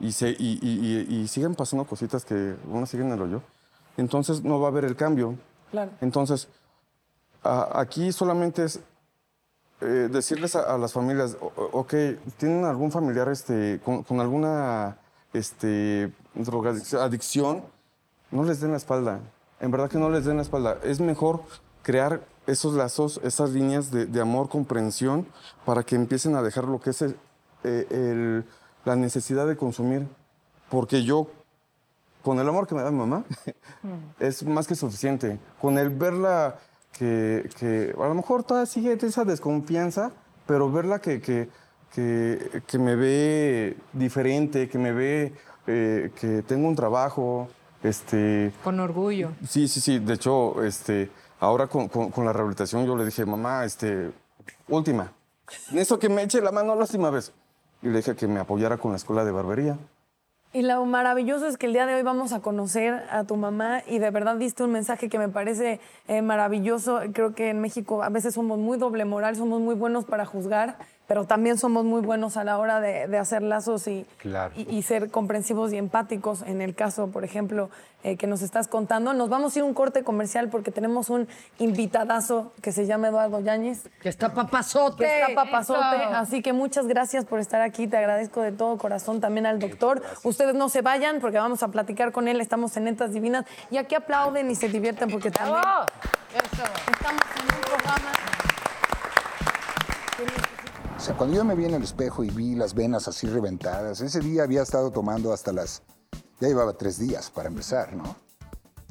[0.00, 3.42] y, se, y, y- y- siguen pasando cositas que uno sigue en el hoyo,
[3.96, 5.36] entonces no va a haber el cambio.
[5.70, 5.90] Claro.
[6.00, 6.48] Entonces,
[7.42, 8.80] a- aquí solamente es
[9.80, 11.94] eh, decirles a, a las familias, ok,
[12.38, 14.96] ¿tienen algún familiar este, con, con alguna
[15.32, 16.12] este,
[16.98, 17.62] adicción?
[18.30, 19.20] No les den la espalda.
[19.60, 20.78] En verdad que no les den la espalda.
[20.82, 21.42] Es mejor
[21.82, 25.26] crear esos lazos, esas líneas de, de amor, comprensión,
[25.64, 27.16] para que empiecen a dejar lo que es el-
[27.64, 28.44] eh, el-
[28.84, 30.06] la necesidad de consumir.
[30.70, 31.28] Porque yo
[32.22, 33.24] con el amor que me da mi mamá,
[34.18, 35.38] es más que suficiente.
[35.60, 36.58] Con el verla
[36.92, 40.10] que, que a lo mejor todavía sigue esa desconfianza,
[40.46, 41.48] pero verla que, que,
[41.94, 45.34] que, que me ve diferente, que me ve
[45.66, 47.48] eh, que tengo un trabajo,
[47.82, 49.32] Este, Con orgullo.
[49.46, 49.98] Sí, sí, sí.
[49.98, 54.10] De hecho, este, ahora con, con- con la rehabilitación yo le dije, mamá, este,
[54.68, 55.12] última.
[55.74, 57.32] Eso que me eche la mano la última vez.
[57.84, 59.76] Y le dije que me apoyara con la escuela de barbería.
[60.54, 63.82] Y lo maravilloso es que el día de hoy vamos a conocer a tu mamá
[63.86, 67.00] y de verdad diste un mensaje que me parece eh, maravilloso.
[67.12, 70.78] Creo que en México a veces somos muy doble moral, somos muy buenos para juzgar,
[71.06, 74.52] pero también somos muy buenos a la hora de, de hacer lazos y, Claro.
[74.56, 76.42] y, y ser comprensivos y empáticos.
[76.42, 77.68] En el caso, por ejemplo,
[78.02, 79.14] eh, que nos estás contando.
[79.14, 81.26] Nos vamos a ir a un corte comercial porque tenemos un
[81.58, 83.88] invitadazo que se llama Eduardo Yáñez.
[84.02, 85.04] Que está papazote.
[85.04, 85.96] Que está papazote.
[85.96, 86.14] Eso.
[86.14, 87.86] Así que muchas gracias por estar aquí.
[87.86, 90.02] Te agradezco de todo corazón también al doctor.
[90.22, 92.40] Ustedes no se vayan porque vamos a platicar con él.
[92.40, 93.46] Estamos en Netas Divinas.
[93.70, 95.86] Y aquí aplauden y se divierten porque también ¡Bravo!
[96.34, 98.33] estamos en un programa.
[101.12, 104.42] Cuando yo me vi en el espejo y vi las venas así reventadas, ese día
[104.42, 105.82] había estado tomando hasta las...
[106.40, 108.16] Ya llevaba tres días para empezar, ¿no?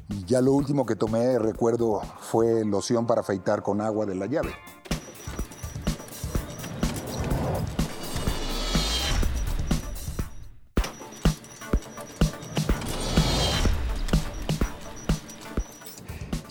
[0.08, 4.26] Y ya lo último que tomé, recuerdo, fue loción para afeitar con agua de la
[4.26, 4.54] llave.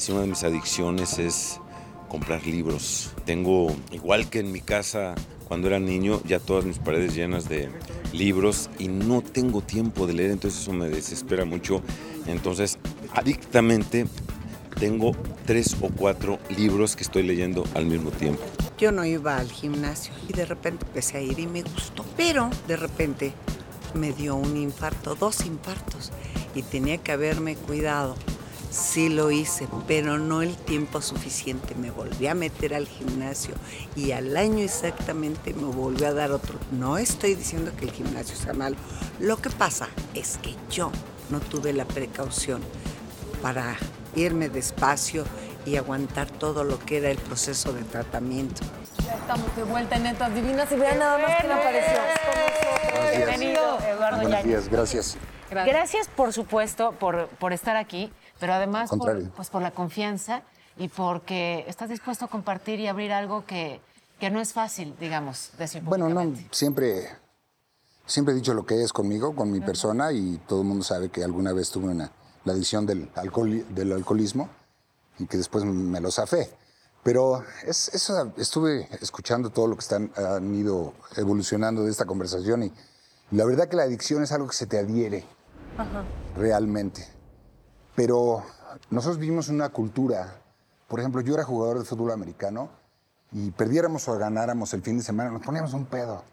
[0.09, 1.59] Una de mis adicciones es
[2.07, 3.11] comprar libros.
[3.25, 5.15] Tengo, igual que en mi casa
[5.53, 7.69] cuando era niño, ya todas mis paredes llenas de
[8.11, 11.83] libros y no tengo tiempo de leer, entonces eso me desespera mucho.
[12.25, 12.79] Entonces,
[13.13, 14.07] adictamente,
[14.79, 15.11] tengo
[15.45, 18.41] tres o cuatro libros que estoy leyendo al mismo tiempo.
[18.79, 22.03] Yo no iba al gimnasio y de repente empecé a ir y me gustó.
[22.17, 23.33] Pero de repente
[23.93, 26.11] me dio un infarto, dos infartos
[26.55, 28.15] y tenía que haberme cuidado.
[28.73, 31.75] Sí lo hice, pero no el tiempo suficiente.
[31.75, 33.53] Me volví a meter al gimnasio
[33.95, 36.57] y al año exactamente me volvió a dar otro.
[36.71, 38.75] No estoy diciendo que el gimnasio sea malo.
[39.19, 40.91] Lo que pasa es que yo
[41.29, 42.63] no tuve la precaución
[43.43, 43.77] para
[44.15, 45.23] irme despacio
[45.67, 48.63] y aguantar todo lo que era el proceso de tratamiento.
[49.05, 51.99] Ya estamos de vuelta en Netas Divinas y vean nada más quién apareció.
[53.15, 55.15] Bienvenido, Eduardo Buenos días, gracias.
[55.51, 60.43] Gracias, por supuesto, por, por estar aquí, pero además por, pues, por la confianza
[60.77, 63.79] y porque estás dispuesto a compartir y abrir algo que,
[64.19, 67.09] que no es fácil, digamos, decir Bueno, no, siempre,
[68.05, 71.09] siempre he dicho lo que es conmigo, con mi persona, y todo el mundo sabe
[71.09, 72.11] que alguna vez tuve una,
[72.45, 74.49] la adicción del, alcohol, del alcoholismo
[75.19, 76.49] y que después me lo zafé.
[77.03, 82.63] Pero es, eso, estuve escuchando todo lo que están, han ido evolucionando de esta conversación
[82.63, 82.73] y
[83.31, 85.25] la verdad que la adicción es algo que se te adhiere
[86.37, 87.12] realmente.
[87.95, 88.43] Pero
[88.89, 90.35] nosotros vivimos una cultura,
[90.87, 92.69] por ejemplo, yo era jugador de fútbol americano
[93.31, 96.23] y perdiéramos o ganáramos el fin de semana, nos poníamos un pedo.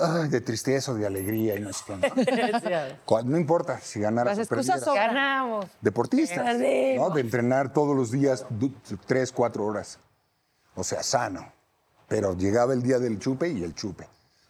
[0.00, 2.96] Ay, de tristeza o de alegría y no sé qué.
[3.24, 4.84] No importa si ganaras Las o excusas perdieras.
[4.84, 5.14] sobran.
[5.14, 5.66] Ganamos.
[5.80, 6.58] Deportistas,
[6.96, 7.10] ¿no?
[7.10, 8.46] De entrenar todos los días
[9.06, 9.98] tres, cuatro horas.
[10.76, 11.52] O sea, sano.
[12.06, 14.06] Pero llegaba el día del chupe y el chupe.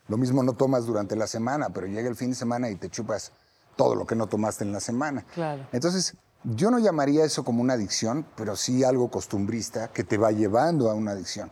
[0.08, 2.90] Lo mismo no tomas durante la semana, pero llega el fin de semana y te
[2.90, 3.32] chupas
[3.76, 5.24] todo lo que no tomaste en la semana.
[5.34, 5.66] Claro.
[5.72, 10.32] Entonces, yo no llamaría eso como una adicción, pero sí algo costumbrista que te va
[10.32, 11.50] llevando a una adicción.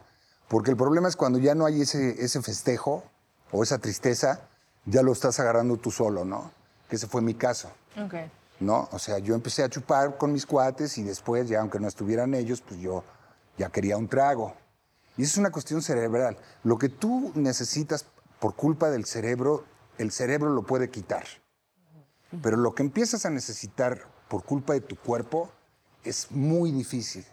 [0.48, 3.04] Porque el problema es cuando ya no hay ese, ese festejo
[3.52, 4.40] o esa tristeza,
[4.86, 6.50] ya lo estás agarrando tú solo, ¿no?
[6.88, 7.70] Que ese fue mi caso.
[8.60, 8.88] ¿no?
[8.92, 12.34] O sea, yo empecé a chupar con mis cuates y después, ya aunque no estuvieran
[12.34, 13.04] ellos, pues yo
[13.56, 14.54] ya quería un trago.
[15.16, 16.36] Y eso es una cuestión cerebral.
[16.64, 18.06] Lo que tú necesitas
[18.40, 19.64] por culpa del cerebro,
[19.98, 21.24] el cerebro lo puede quitar.
[22.42, 25.50] Pero lo que empiezas a necesitar por culpa de tu cuerpo
[26.04, 27.24] es muy difícil.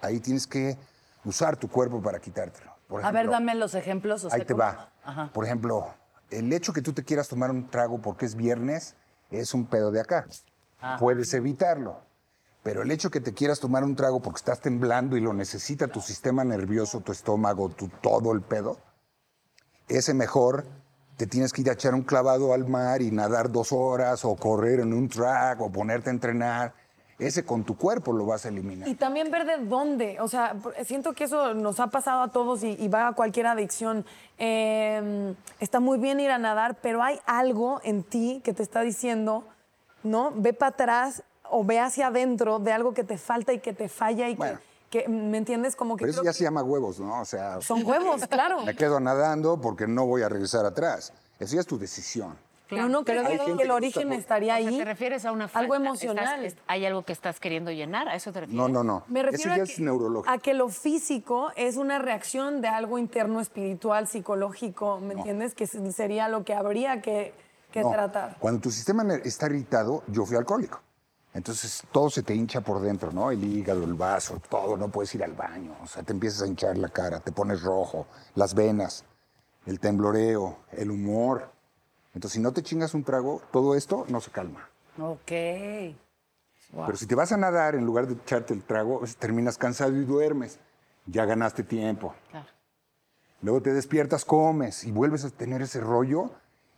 [0.00, 0.76] Ahí tienes que
[1.24, 2.72] usar tu cuerpo para quitártelo.
[2.88, 4.24] Por A ver, dame los ejemplos.
[4.24, 4.64] o Ahí te ¿cómo?
[4.64, 4.90] va.
[5.04, 5.30] Ajá.
[5.32, 5.94] Por ejemplo,
[6.30, 8.94] el hecho que tú te quieras tomar un trago porque es viernes
[9.30, 10.26] es un pedo de acá.
[10.80, 10.96] Ah.
[10.98, 12.00] Puedes evitarlo.
[12.62, 15.88] Pero el hecho que te quieras tomar un trago porque estás temblando y lo necesita
[15.88, 18.78] tu sistema nervioso, tu estómago, tu, todo el pedo,
[19.88, 20.64] ese mejor
[21.16, 24.34] te tienes que ir a echar un clavado al mar y nadar dos horas o
[24.36, 26.74] correr en un track o ponerte a entrenar.
[27.18, 28.88] Ese con tu cuerpo lo vas a eliminar.
[28.88, 32.64] Y también ver de dónde, o sea, siento que eso nos ha pasado a todos
[32.64, 34.04] y, y va a cualquier adicción.
[34.38, 38.80] Eh, está muy bien ir a nadar, pero hay algo en ti que te está
[38.80, 39.44] diciendo,
[40.02, 40.32] ¿no?
[40.34, 43.88] Ve para atrás o ve hacia adentro de algo que te falta y que te
[43.88, 44.58] falla y Bueno.
[44.58, 45.74] que, que, ¿me entiendes?
[45.74, 47.20] Como que Pero eso creo ya se que llama huevos, ¿no?
[47.20, 48.62] O sea, son huevos, claro.
[48.64, 51.12] me quedo nadando porque no voy a regresar atrás.
[51.40, 52.36] Eso ya es tu decisión.
[52.68, 54.78] Pero no creo Hay que, gente que el origen gusta- estaría O sea, ahí.
[54.78, 55.60] ¿Te refieres a una falta?
[55.60, 56.44] Algo emocional.
[56.44, 58.08] Estás- es- ¿Hay algo que estás queriendo llenar?
[58.08, 58.56] ¿A eso te refieres?
[58.56, 59.02] No, no, no.
[59.08, 60.32] Me refiero Eso ya a, es que, neurológico.
[60.32, 65.54] a que lo físico es una reacción de algo interno, espiritual, psicológico, ¿me entiendes?
[65.54, 67.34] Que se- sería lo que habría que,
[67.72, 67.90] que No.
[67.90, 68.36] tratar.
[68.38, 70.80] Cuando tu sistema está irritado, yo fui alcohólico.
[71.34, 73.30] Entonces todo se te hincha por dentro, ¿no?
[73.30, 76.46] El hígado, el vaso, todo, no puedes ir al baño, o sea, te empiezas a
[76.46, 79.04] hinchar la cara, te pones rojo, las venas,
[79.64, 81.50] el tembloreo, el humor.
[82.14, 84.68] Entonces, si no te chingas un trago, todo esto no se calma.
[84.98, 85.32] Ok.
[86.74, 89.96] Pero si te vas a nadar, en lugar de echarte el trago, pues, terminas cansado
[89.96, 90.58] y duermes.
[91.06, 92.14] Ya ganaste tiempo.
[93.42, 96.30] Luego te despiertas, comes y vuelves a tener ese rollo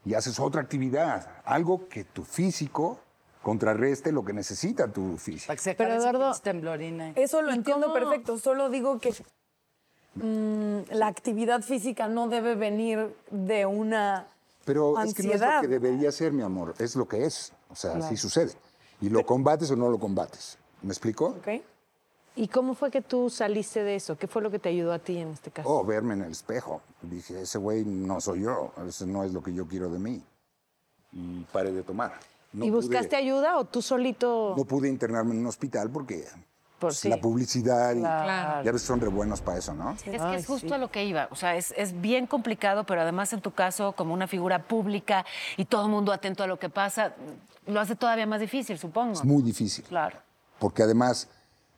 [0.04, 1.28] y haces otra actividad.
[1.44, 3.00] Algo que tu físico
[3.44, 5.46] contrarreste lo que necesita tu físico.
[5.46, 6.32] Para que se Pero, Eduardo.
[7.14, 7.94] Eso lo entiendo cómo?
[7.94, 9.14] perfecto, solo digo que
[10.16, 14.26] mm, la actividad física no debe venir de una
[14.64, 17.52] Pero es que no es lo que debería ser, mi amor, es lo que es.
[17.70, 18.52] O sea, así sucede.
[19.00, 20.58] Y lo combates o no lo combates.
[20.82, 21.26] ¿Me explico?
[21.26, 21.62] ¿ok?
[22.36, 24.16] ¿Y cómo fue que tú saliste de eso?
[24.16, 25.68] ¿Qué fue lo que te ayudó a ti en este caso?
[25.68, 26.80] Oh, verme en el espejo.
[27.02, 30.22] Dije, ese güey no soy yo, eso no es lo que yo quiero de mí.
[31.12, 32.14] Y paré de tomar.
[32.54, 34.54] No ¿Y buscaste pude- ayuda o tú solito?
[34.56, 36.24] No pude internarme en un hospital porque
[36.78, 37.08] Por pues, sí.
[37.08, 38.62] la publicidad y Claro.
[38.64, 39.92] ya ves son re buenos para eso, ¿no?
[39.92, 41.26] Es que es justo a lo que iba.
[41.32, 45.24] O sea, es, es bien complicado, pero además en tu caso, como una figura pública
[45.56, 47.14] y todo el mundo atento a lo que pasa,
[47.66, 49.12] lo hace todavía más difícil, supongo.
[49.14, 49.84] Es muy difícil.
[49.86, 50.18] Claro.
[50.60, 51.28] Porque además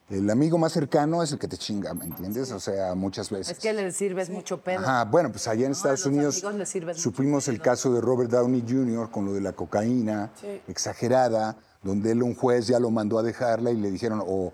[0.08, 2.52] el amigo más cercano es el que te chinga, ¿me entiendes?
[2.52, 3.56] O sea, muchas veces.
[3.56, 4.80] Es que le sirves mucho pedo.
[4.80, 6.44] Ajá, bueno, pues allá en Estados Unidos
[6.94, 9.10] supimos el caso de Robert Downey Jr.
[9.10, 10.30] con lo de la cocaína
[10.68, 14.52] exagerada, donde él un juez ya lo mandó a dejarla y le dijeron o,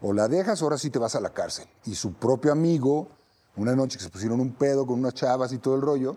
[0.00, 1.66] o la dejas o ahora sí te vas a la cárcel.
[1.84, 3.08] Y su propio amigo,
[3.56, 6.16] una noche que se pusieron un pedo con unas chavas y todo el rollo,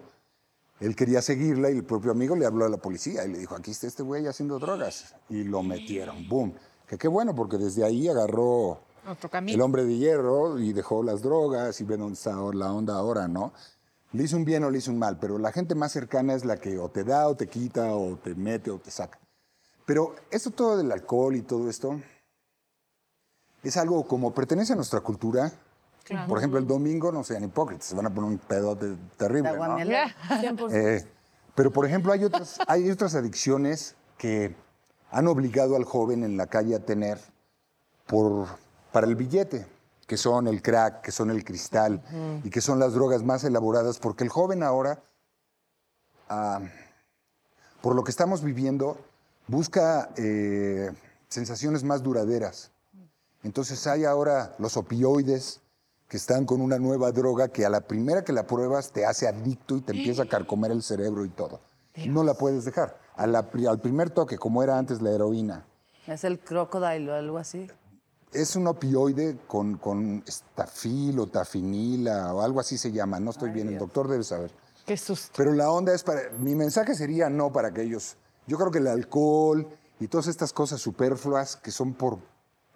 [0.79, 3.55] él quería seguirla y el propio amigo le habló a la policía y le dijo,
[3.55, 5.15] aquí está este güey haciendo drogas.
[5.27, 6.53] Y lo metieron, boom.
[6.89, 9.55] Que qué bueno, porque desde ahí agarró Otro camino.
[9.55, 12.95] el hombre de hierro y dejó las drogas y ve dónde está ahora la onda
[12.95, 13.53] ahora, ¿no?
[14.11, 16.45] Le hizo un bien o le hizo un mal, pero la gente más cercana es
[16.45, 19.19] la que o te da o te quita o te mete o te saca.
[19.85, 22.01] Pero esto todo del alcohol y todo esto
[23.61, 25.51] es algo como pertenece a nuestra cultura.
[26.27, 29.77] Por ejemplo, el domingo no sean hipócritas, se van a poner un pedote terrible, ¿no?
[30.71, 31.05] Eh,
[31.53, 34.55] pero, por ejemplo, hay otras, hay otras adicciones que
[35.11, 37.19] han obligado al joven en la calle a tener
[38.07, 38.47] por,
[38.91, 39.65] para el billete,
[40.05, 42.01] que son el crack, que son el cristal
[42.43, 45.03] y que son las drogas más elaboradas, porque el joven ahora,
[46.29, 46.61] ah,
[47.81, 48.97] por lo que estamos viviendo,
[49.47, 50.91] busca eh,
[51.27, 52.71] sensaciones más duraderas.
[53.43, 55.61] Entonces hay ahora los opioides
[56.07, 59.27] que están con una nueva droga que a la primera que la pruebas te hace
[59.27, 61.61] adicto y te empieza a carcomer el cerebro y todo.
[62.07, 62.97] No la puedes dejar.
[63.15, 65.65] A la pri- al primer toque, como era antes la heroína,
[66.07, 67.67] Es el crocodile o algo así.
[68.31, 73.19] es un opioide con, con estafil o tafinila o algo así se llama.
[73.19, 74.51] No estoy bien, el doctor debe saber.
[74.85, 75.33] Qué susto.
[75.37, 76.29] Pero la onda es para.
[76.39, 78.15] Mi mensaje sería no para aquellos.
[78.47, 79.67] Yo creo que el alcohol
[79.99, 82.17] y todas estas cosas superfluas que son por.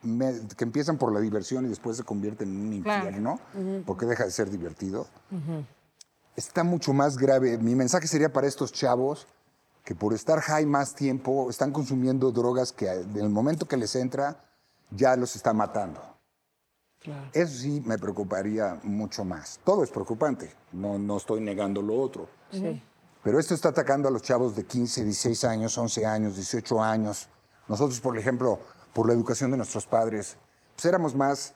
[0.04, 3.06] me- que empiezan por la diversión y después se convierten en un Claro.
[3.06, 3.39] infierno,
[3.86, 5.08] porque deja de ser divertido.
[6.35, 7.57] Está mucho más grave.
[7.57, 9.27] Mi mensaje sería para estos chavos
[9.83, 13.95] que por estar high más tiempo están consumiendo drogas que en el momento que les
[13.95, 14.43] entra
[14.89, 16.01] ya los está matando.
[17.33, 19.59] Eso sí me preocuparía mucho más.
[19.65, 22.29] Todo es preocupante, no, no estoy negando lo otro.
[23.23, 27.27] Pero esto está atacando a los chavos de 15, 16 años, 11 años, 18 años.
[27.67, 28.59] Nosotros, por ejemplo,
[28.93, 30.37] por la educación de nuestros padres,
[30.75, 31.53] pues éramos más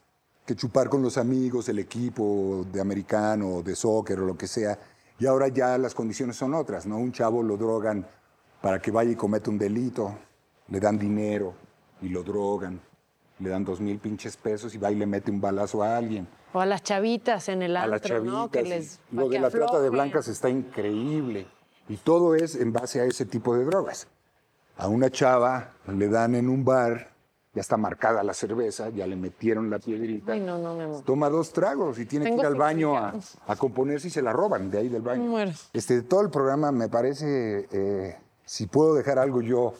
[0.47, 4.79] que chupar con los amigos, el equipo de americano, de soccer o lo que sea.
[5.19, 6.97] Y ahora ya las condiciones son otras, ¿no?
[6.97, 8.07] Un chavo lo drogan
[8.61, 10.17] para que vaya y cometa un delito,
[10.69, 11.53] le dan dinero
[12.01, 12.79] y lo drogan,
[13.39, 16.27] le dan dos mil pinches pesos y va y le mete un balazo a alguien
[16.53, 18.33] O a las chavitas en el a antro, las chavitas.
[18.33, 18.49] ¿no?
[18.49, 21.45] Que les, lo de la trata de blancas está increíble.
[21.89, 24.07] Y todo es en base a ese tipo de drogas.
[24.77, 27.16] A una chava le dan en un bar,
[27.57, 30.33] ya está marcada la cerveza, ya le metieron la piedrita.
[30.33, 31.01] Ay, no, no, mi amor.
[31.03, 33.15] Toma dos tragos y tiene Tengo que ir al baño a,
[33.47, 35.23] a componerse y se la roban de ahí del baño.
[35.23, 35.51] Me muero.
[35.73, 38.15] Este, todo el programa me parece, eh,
[38.45, 39.73] si puedo dejar algo yo,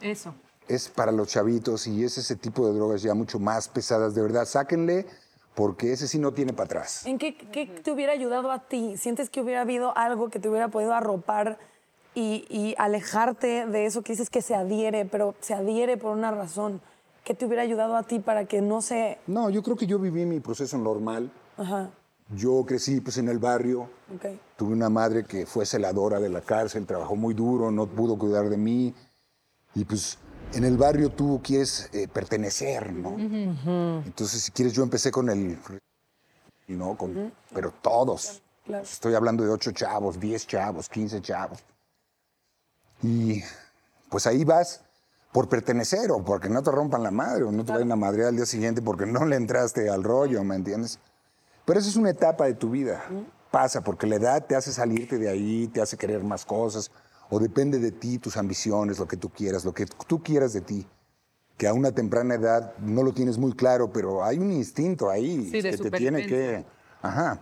[0.00, 0.32] Eso.
[0.68, 4.14] es para los chavitos y es ese tipo de drogas ya mucho más pesadas.
[4.14, 5.04] De verdad, sáquenle
[5.56, 7.04] porque ese sí no tiene para atrás.
[7.06, 8.96] ¿En qué, qué te hubiera ayudado a ti?
[8.96, 11.58] ¿Sientes que hubiera habido algo que te hubiera podido arropar
[12.14, 16.30] y, y alejarte de eso que dices que se adhiere, pero se adhiere por una
[16.30, 16.80] razón?
[17.30, 19.20] ¿Qué te hubiera ayudado a ti para que no se...
[19.28, 21.30] No, yo creo que yo viví mi proceso normal.
[21.56, 21.88] Ajá,
[22.34, 24.36] Yo crecí pues en el barrio, ok.
[24.56, 28.48] tuve una madre que fue celadora de la cárcel, trabajó muy duro, no pudo cuidar
[28.48, 28.92] de mí.
[29.76, 30.18] Y pues
[30.54, 33.16] en el barrio tú quieres eh, pertenecer, ¿no?
[34.04, 35.56] Entonces, si quieres, yo empecé con el...
[36.66, 36.96] ¿no?
[36.96, 38.42] Con, Pero todos.
[38.64, 38.82] Claro.
[38.82, 41.60] Estoy hablando de ocho chavos, diez chavos, quince chavos.
[43.04, 43.40] Y
[44.08, 44.82] pues ahí vas
[45.32, 48.28] por pertenecer o porque no te rompan la madre o no te vayan a madrear
[48.28, 50.98] al día siguiente porque no le entraste al rollo, ¿me entiendes?
[51.64, 53.04] Pero esa es una etapa de tu vida.
[53.50, 56.90] Pasa porque la edad te hace salirte de ahí, te hace querer más cosas
[57.28, 60.62] o depende de ti, tus ambiciones, lo que tú quieras, lo que tú quieras de
[60.62, 60.86] ti.
[61.56, 65.48] Que a una temprana edad no lo tienes muy claro, pero hay un instinto ahí
[65.50, 66.64] Sí, que te tiene que...
[67.02, 67.40] Ajá.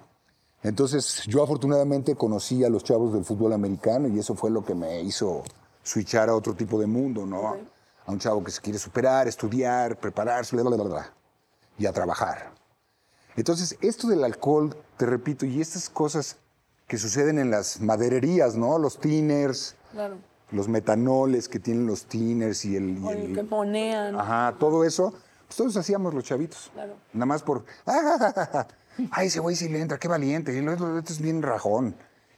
[0.62, 4.74] Entonces, yo afortunadamente conocí a los chavos del fútbol americano y eso fue lo que
[4.74, 5.44] me hizo
[5.83, 7.57] switchar a otro tipo de mundo, ¿no?
[8.09, 11.12] A un chavo que se quiere superar, estudiar, prepararse, bla, bla, bla,
[11.77, 12.53] y a trabajar.
[13.37, 16.38] Entonces, esto del alcohol, te repito, y estas cosas
[16.87, 18.79] que suceden en las madererías, ¿no?
[18.79, 20.16] Los tinners, Claro.
[20.53, 22.97] los metanoles que tienen los tinners y el...
[22.99, 24.18] y el- que ponean.
[24.18, 25.11] Ajá, todo eso,
[25.47, 26.71] pues todos hacíamos los chavitos.
[26.73, 26.94] Claro.
[27.12, 28.66] Nada más por, "Ah,
[29.11, 31.94] ay, ese güey sí le entra, qué valiente, este es bien rajón,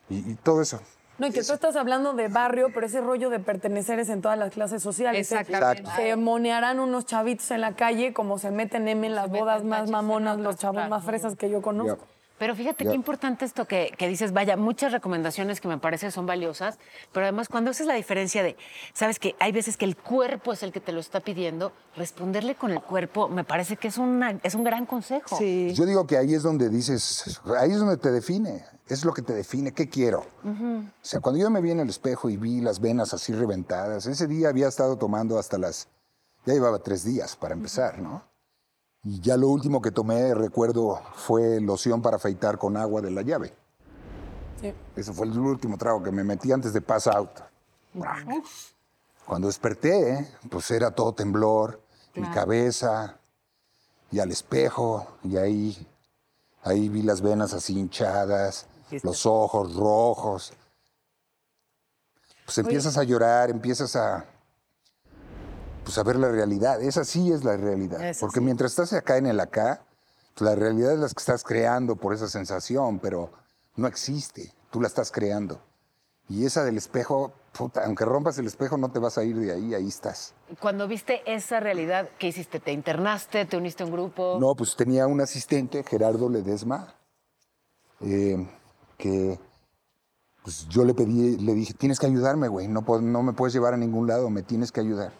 [0.09, 0.81] y, y todo eso.
[1.21, 4.23] No, y que tú estás hablando de barrio, pero ese rollo de pertenecer es en
[4.23, 5.31] todas las clases sociales.
[5.31, 5.89] Exactamente.
[5.95, 9.63] Se- Se monearán unos chavitos en la calle como se meten M en las bodas
[9.65, 12.07] más mamonas, los chavos más fresas que yo conozco.
[12.39, 16.25] Pero fíjate qué importante esto que, que dices, vaya, muchas recomendaciones que me parece son
[16.25, 16.79] valiosas,
[17.13, 18.57] pero además cuando haces la diferencia de,
[18.95, 22.55] sabes que hay veces que el cuerpo es el que te lo está pidiendo, responderle
[22.55, 25.37] con el cuerpo me parece que es, una, es un gran consejo.
[25.37, 25.75] Sí.
[25.75, 29.23] Yo digo que ahí es donde dices, ahí es donde te define, es lo que
[29.23, 30.25] te define, ¿qué quiero?
[30.45, 34.07] O sea, cuando yo me vi en el espejo y vi las venas así reventadas,
[34.07, 35.89] ese día había estado tomando hasta las,
[36.45, 38.23] ya llevaba tres días para empezar, ¿no?
[39.03, 43.23] Y ya lo último que tomé, recuerdo, fue loción para afeitar con agua de la
[43.23, 43.55] llave.
[44.61, 44.75] Sí.
[44.95, 47.31] Ese fue el último trago que me metí antes de pass out.
[49.27, 51.81] Cuando desperté, pues era todo temblor,
[52.15, 53.19] mi cabeza,
[54.11, 55.89] y al espejo, y ahí,
[56.63, 58.67] ahí vi las venas así hinchadas,
[59.03, 60.53] los ojos rojos.
[62.45, 64.25] Pues empiezas a llorar, empiezas a,
[65.85, 66.83] pues a ver la realidad.
[66.83, 68.03] Esa sí es la realidad.
[68.05, 68.45] Esa Porque sí.
[68.45, 69.83] mientras estás acá en el acá,
[70.35, 73.31] pues la realidad es la que estás creando por esa sensación, pero
[73.77, 74.53] no existe.
[74.71, 75.61] Tú la estás creando.
[76.29, 79.53] Y esa del espejo, puta, aunque rompas el espejo, no te vas a ir de
[79.53, 80.33] ahí, ahí estás.
[80.61, 82.61] Cuando viste esa realidad, ¿qué hiciste?
[82.61, 83.45] ¿Te internaste?
[83.47, 84.39] ¿Te uniste a un grupo?
[84.41, 86.95] No, pues tenía un asistente, Gerardo Ledesma,
[88.01, 88.49] eh,
[89.01, 89.39] que
[90.43, 93.75] pues yo le pedí, le dije, tienes que ayudarme, güey, no, no me puedes llevar
[93.75, 95.13] a ningún lado, me tienes que ayudar.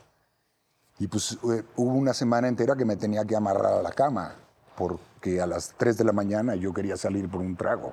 [0.99, 4.35] Y pues eh, hubo una semana entera que me tenía que amarrar a la cama,
[4.77, 7.93] porque a las 3 de la mañana yo quería salir por un trago.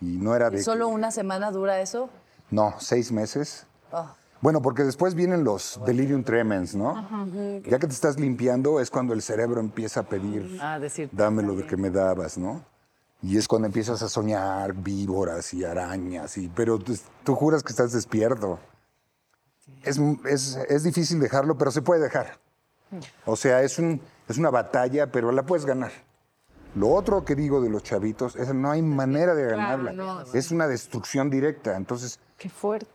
[0.00, 0.62] Y no era de...
[0.62, 2.08] ¿Solo que- una semana dura eso?
[2.50, 3.66] No, seis meses.
[3.92, 4.14] Ah.
[4.40, 7.08] Bueno, porque después vienen los delirium tremens, ¿no?
[7.64, 11.08] Ya que te estás limpiando es cuando el cerebro empieza a pedir, Ah, decir.
[11.12, 12.62] dame lo de que me dabas, ¿no?
[13.24, 17.92] Y es cuando empiezas a soñar víboras y arañas, y, pero tú, juras que estás
[17.92, 18.58] despierto.
[19.82, 22.38] Es, es- es difícil dejarlo, pero se puede dejar.
[23.24, 25.90] O sea, es, un, es una batalla, pero la puedes ganar.
[26.74, 29.92] Lo otro que digo de los chavitos es no hay manera de ganarla.
[29.92, 31.76] no, es una destrucción directa.
[31.76, 32.86] Entonces, Qué fuerte.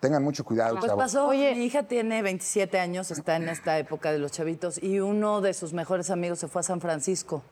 [0.00, 1.04] tengan mucho cuidado, Pues chavos.
[1.04, 5.40] pasó, mi hija tiene 27 años, está en esta época de los chavitos, y uno
[5.40, 7.42] de sus mejores amigos se fue a San Francisco.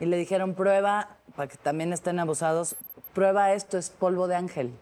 [0.00, 2.76] Y le dijeron, prueba, para que también estén abusados,
[3.14, 4.72] prueba esto, es polvo de ángel.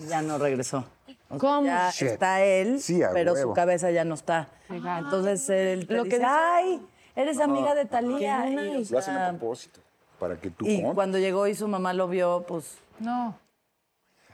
[0.00, 0.84] Y Ya no regresó.
[1.30, 1.66] O sea, ¿Cómo?
[1.66, 2.08] Ya Shit.
[2.08, 3.50] está él, Sí, pero huevo.
[3.50, 4.48] su cabeza ya no está.
[4.70, 8.44] Entonces él te Lo que dice, dice- ay, eres amiga de Talía.
[8.44, 8.88] Nice.
[8.90, 9.80] o Lo hacen a propósito,
[10.18, 13.38] para que tú y cuando llegó y su mamá lo vio, pues No.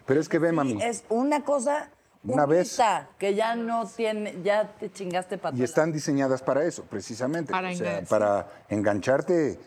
[0.07, 1.89] Pero es que ve, mami, es una cosa
[2.25, 2.79] Una vez.
[3.19, 7.51] que ya no tiene, ya te chingaste para y están diseñadas para eso, precisamente.
[7.53, 9.59] Para o sea, para engancharte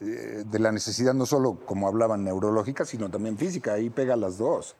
[0.00, 3.74] de la necesidad no solo, como hablaban, neurológica, sino también física.
[3.74, 4.76] Ahí pega las dos.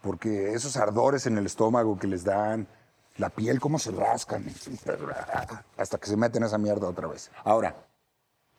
[0.00, 2.66] Porque esos ardores en el estómago que les dan,
[3.16, 4.44] la piel, cómo se rascan,
[5.76, 7.30] hasta que se meten esa mierda otra vez.
[7.44, 7.74] Ahora,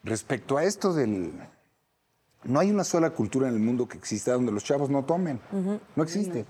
[0.04, 1.34] respecto a esto del...
[2.44, 5.39] No hay una sola cultura en el mundo que exista donde los chavos no tomen.
[5.96, 6.46] No existe.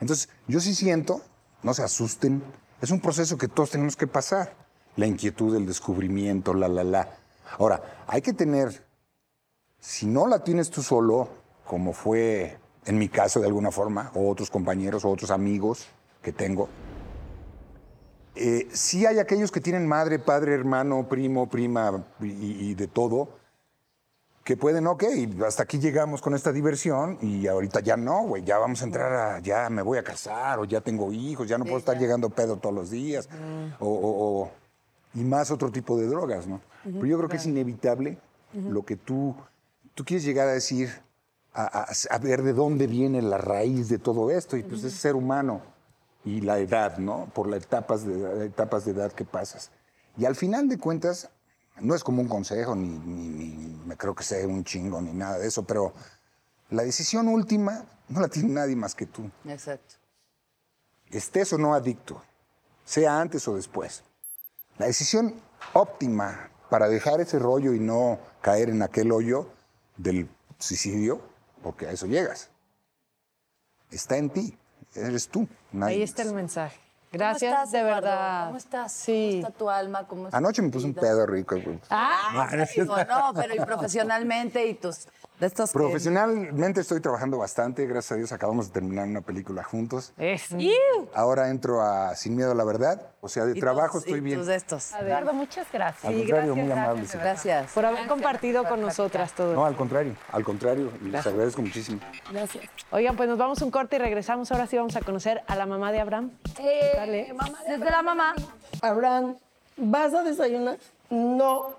[0.00, 1.22] Entonces, yo sí siento,
[1.62, 2.42] no se asusten,
[2.82, 4.54] es un proceso que todos tenemos que pasar.
[4.96, 7.08] La inquietud, el descubrimiento, la, la, la.
[7.58, 8.84] Ahora, hay que tener,
[9.78, 11.28] si no la tienes tú solo,
[11.66, 15.86] como fue en mi caso de alguna forma, o otros compañeros o otros amigos
[16.22, 16.68] que tengo,
[18.34, 23.28] eh, sí hay aquellos que tienen madre, padre, hermano, primo, prima y, y de todo,
[24.44, 25.04] que pueden, ok,
[25.46, 29.12] hasta aquí llegamos con esta diversión y ahorita ya no, güey, ya vamos a entrar
[29.12, 32.30] a, ya me voy a casar o ya tengo hijos, ya no puedo estar llegando
[32.30, 33.28] pedo todos los días,
[33.80, 34.50] o, o- o-
[35.14, 36.60] y más otro tipo de drogas, ¿no?
[36.84, 38.18] Pero yo creo que es inevitable
[38.54, 39.34] lo que tú,
[39.94, 40.90] tú quieres llegar a decir,
[41.52, 44.94] a, a- a ver de dónde viene la raíz de todo esto, y pues es
[44.94, 45.60] ser humano,
[46.24, 47.26] y la edad, ¿no?
[47.34, 49.70] Por las etapas de, etapas de edad que pasas.
[50.16, 51.30] Y al final de cuentas,
[51.80, 55.12] no es como un consejo, ni, ni- ni me creo que sea un chingo, ni
[55.12, 55.92] nada de eso, pero
[56.70, 59.30] la decisión última no la tiene nadie más que tú.
[59.46, 59.94] Exacto.
[61.10, 62.22] Estés o no adicto,
[62.84, 64.02] sea antes o después.
[64.78, 65.34] La decisión
[65.72, 69.48] óptima para dejar ese rollo y no caer en aquel hoyo
[69.96, 71.20] del suicidio,
[71.62, 72.50] porque a eso llegas,
[73.90, 74.56] está en ti,
[74.94, 75.48] eres tú.
[75.72, 76.10] nadie Ahí más.
[76.10, 76.76] está el mensaje.
[77.10, 78.02] ¿Cómo Gracias, estás, de Eduardo?
[78.02, 78.46] verdad.
[78.46, 78.92] ¿Cómo estás?
[78.92, 79.30] Sí.
[79.40, 80.06] ¿Cómo está tu alma?
[80.06, 81.56] ¿Cómo está Anoche me puse un pedo rico.
[81.88, 85.08] Ah, digo, no, pero y profesionalmente y tus
[85.40, 89.62] de estos que- Profesionalmente estoy trabajando bastante, gracias a Dios acabamos de terminar una película
[89.62, 90.12] juntos.
[90.18, 90.56] Eso.
[91.14, 94.22] Ahora entro a Sin Miedo a la Verdad, o sea, de trabajo tus- estoy y
[94.22, 94.38] bien.
[94.38, 94.92] tus de estos.
[94.94, 96.04] Eduardo, muchas gracias.
[96.04, 97.06] Al contrario, muy amable.
[97.14, 97.72] Gracias.
[97.72, 99.54] Por haber compartido con nosotras todo.
[99.54, 102.00] No, al contrario, al contrario, y les agradezco muchísimo.
[102.32, 102.64] Gracias.
[102.90, 104.50] Oigan, pues nos vamos a un corte y regresamos.
[104.52, 106.30] Ahora sí vamos a conocer a la mamá de Abraham.
[106.96, 107.32] Dale.
[107.68, 108.34] Desde la mamá.
[108.82, 109.36] Abraham,
[109.76, 110.78] ¿vas a desayunar?
[111.10, 111.76] No.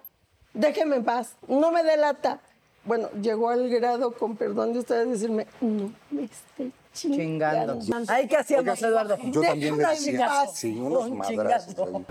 [0.54, 1.36] Déjeme en paz.
[1.48, 2.40] No me delata.
[2.90, 7.80] Bueno, llegó al grado, con perdón de ustedes, decirme, no me esté chingando.
[7.80, 8.12] Chingando.
[8.12, 9.16] Ay, ¿qué hacíamos, Eduardo?
[9.26, 12.06] Yo también le decía, sí, unos madrazos ahí.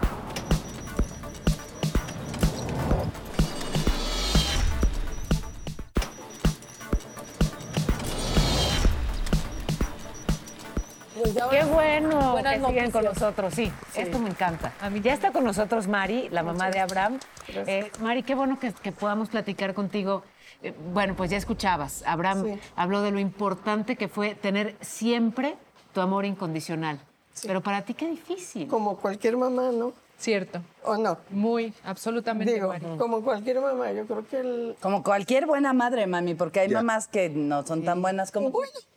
[11.51, 13.15] Qué bueno Buenas que siguen con noticias.
[13.21, 14.73] nosotros, sí, Esto me encanta.
[15.03, 17.19] Ya está con nosotros Mari, la mamá de Abraham.
[17.49, 20.23] Eh, Mari, qué bueno que, que podamos platicar contigo.
[20.63, 22.03] Eh, bueno, pues ya escuchabas.
[22.07, 22.61] Abraham Sí.
[22.77, 25.57] habló de lo importante que fue tener siempre
[25.95, 27.01] tu amor incondicional.
[27.47, 28.67] Pero para ti qué difícil.
[28.69, 29.93] Como cualquier mamá, ¿no?
[30.19, 30.61] Cierto.
[30.83, 31.17] ¿O no?
[31.31, 32.53] Muy, absolutamente.
[32.55, 34.77] Digo, como cualquier mamá, yo creo que el...
[34.81, 38.51] Como cualquier buena madre, mami, porque hay mamás que no son tan buenas como.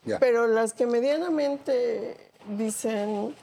[0.04, 0.18] Ya.
[0.18, 2.18] Pero las que medianamente
[2.58, 3.36] dicen,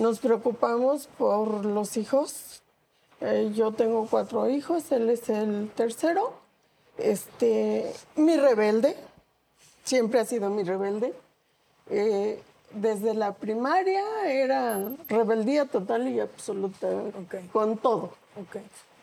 [0.00, 2.62] nos preocupamos por los hijos.
[3.20, 6.34] Eh, yo tengo cuatro hijos, él es el tercero.
[7.02, 8.96] Este, mi rebelde,
[9.84, 11.14] siempre ha sido mi rebelde.
[11.88, 12.40] Eh,
[12.72, 14.78] desde la primaria era
[15.08, 16.88] rebeldía total y absoluta
[17.52, 18.12] con todo.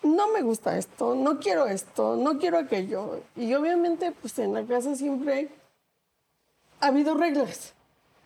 [0.03, 3.19] No me gusta esto, no quiero esto, no quiero aquello.
[3.35, 5.49] Y obviamente, pues en la casa siempre
[6.79, 7.73] ha habido reglas.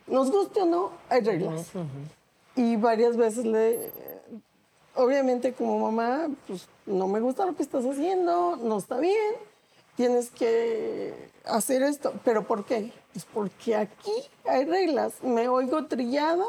[0.07, 1.72] Nos guste o no, hay reglas.
[2.55, 3.91] Y varias veces le...
[4.93, 9.36] Obviamente como mamá, pues no me gusta lo que estás haciendo, no está bien,
[10.02, 11.14] tienes que
[11.45, 12.14] hacer esto.
[12.26, 12.91] ¿Pero por qué?
[13.14, 14.12] Pues porque aquí
[14.45, 15.22] hay reglas.
[15.22, 16.45] Me oigo trillada,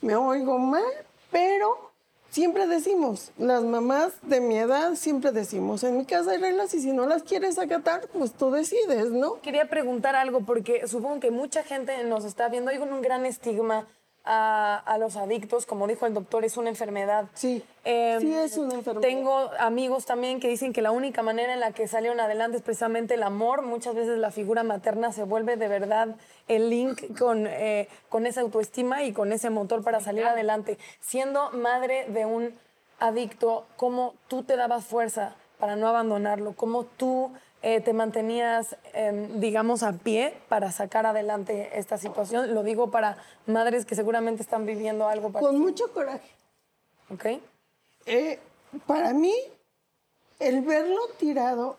[0.00, 0.82] me oigo mal,
[1.30, 1.92] pero
[2.30, 6.80] siempre decimos, las mamás de mi edad siempre decimos, en mi casa hay reglas y
[6.80, 9.40] si no las quieres acatar, pues tú decides, ¿no?
[9.40, 12.72] Quería preguntar algo porque supongo que mucha gente nos está viendo.
[12.72, 13.86] Hay un gran estigma
[14.26, 17.26] a, a los adictos, como dijo el doctor, es una enfermedad.
[17.34, 19.00] Sí, Eh, sí es una enfermedad.
[19.06, 22.62] Tengo amigos también que dicen que la única manera en la que salieron adelante es
[22.62, 23.62] precisamente el amor.
[23.62, 26.16] Muchas veces la figura materna se vuelve de verdad
[26.48, 30.78] el link con, eh, con esa autoestima y con ese motor para salir adelante.
[31.00, 32.52] Siendo madre de un
[32.98, 36.54] adicto, ¿cómo tú te dabas fuerza para no abandonarlo?
[36.54, 37.32] ¿Cómo tú
[37.62, 42.54] eh, te mantenías, em, digamos, a pie para sacar adelante esta situación?
[42.54, 45.62] Lo digo para madres que seguramente están viviendo algo Con parecido.
[45.62, 46.30] mucho coraje.
[47.10, 47.24] ¿Ok?
[48.06, 48.38] Eh,
[48.86, 49.34] para mí,
[50.38, 51.78] el verlo tirado,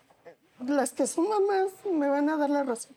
[0.65, 2.95] las que son mamás me van a dar la razón.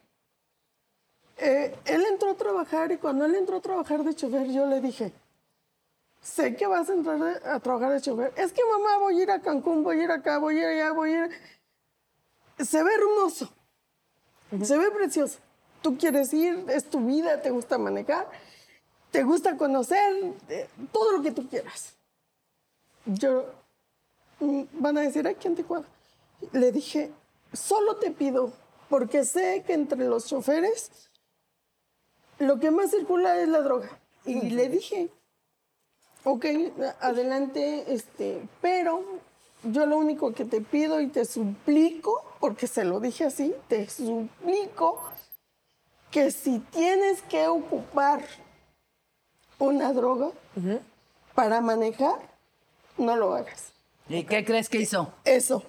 [1.38, 4.80] Eh, él entró a trabajar y cuando él entró a trabajar de chofer, yo le
[4.80, 5.12] dije,
[6.20, 8.32] sé que vas a entrar a trabajar de chofer.
[8.36, 10.66] Es que mamá, voy a ir a Cancún, voy a ir acá, voy a ir
[10.66, 11.30] allá, voy a ir...
[12.64, 13.50] Se ve hermoso,
[14.62, 15.38] se ve precioso.
[15.82, 18.28] Tú quieres ir, es tu vida, te gusta manejar,
[19.10, 21.94] te gusta conocer, eh, todo lo que tú quieras
[23.06, 23.46] yo
[24.40, 25.86] mm, van a decir aquí en Tijuana.
[26.52, 27.10] Le dije,
[27.52, 28.52] solo te pido,
[28.88, 30.90] porque sé que entre los choferes
[32.38, 34.00] lo que más circula es la droga.
[34.24, 35.10] Y le dije,
[36.24, 36.46] ok,
[37.00, 39.04] adelante, este, pero
[39.64, 43.88] yo lo único que te pido y te suplico, porque se lo dije así, te
[43.88, 45.00] suplico
[46.10, 48.20] que si tienes que ocupar
[49.58, 50.30] una droga
[51.34, 52.16] para manejar,
[52.98, 53.72] no lo hagas.
[54.08, 55.12] ¿Y qué crees que hizo?
[55.24, 55.62] Eso.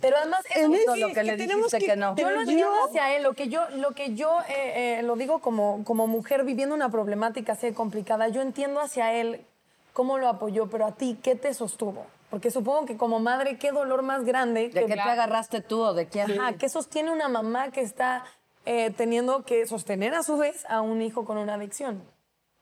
[0.00, 0.68] Pero además, ese-
[0.98, 2.16] lo que le dijiste que, no.
[2.16, 5.40] Yo lo entiendo hacia él, lo que yo, lo que yo eh, eh, lo digo
[5.40, 9.44] como, como mujer viviendo una problemática así complicada, yo entiendo hacia él
[9.92, 12.06] cómo lo apoyó, pero a ti, ¿qué te sostuvo?
[12.30, 14.68] Porque supongo que como madre, qué dolor más grande.
[14.68, 16.30] ¿De qué te agarraste tú o de quién?
[16.40, 18.24] Ajá, ¿qué sostiene una mamá que está
[18.64, 22.02] eh, teniendo que sostener a su vez a un hijo con una adicción?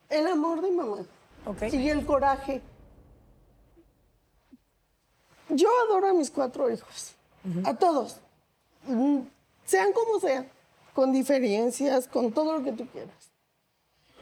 [0.09, 0.99] El amor de mamá.
[1.47, 1.63] Ok.
[1.73, 2.63] y el coraje.
[5.51, 7.15] Yo adoro a mis cuatro hijos,
[7.65, 8.21] a todos,
[8.89, 9.21] Mm,
[9.65, 10.49] sean como sean,
[10.95, 13.31] con diferencias, con todo lo que tú quieras.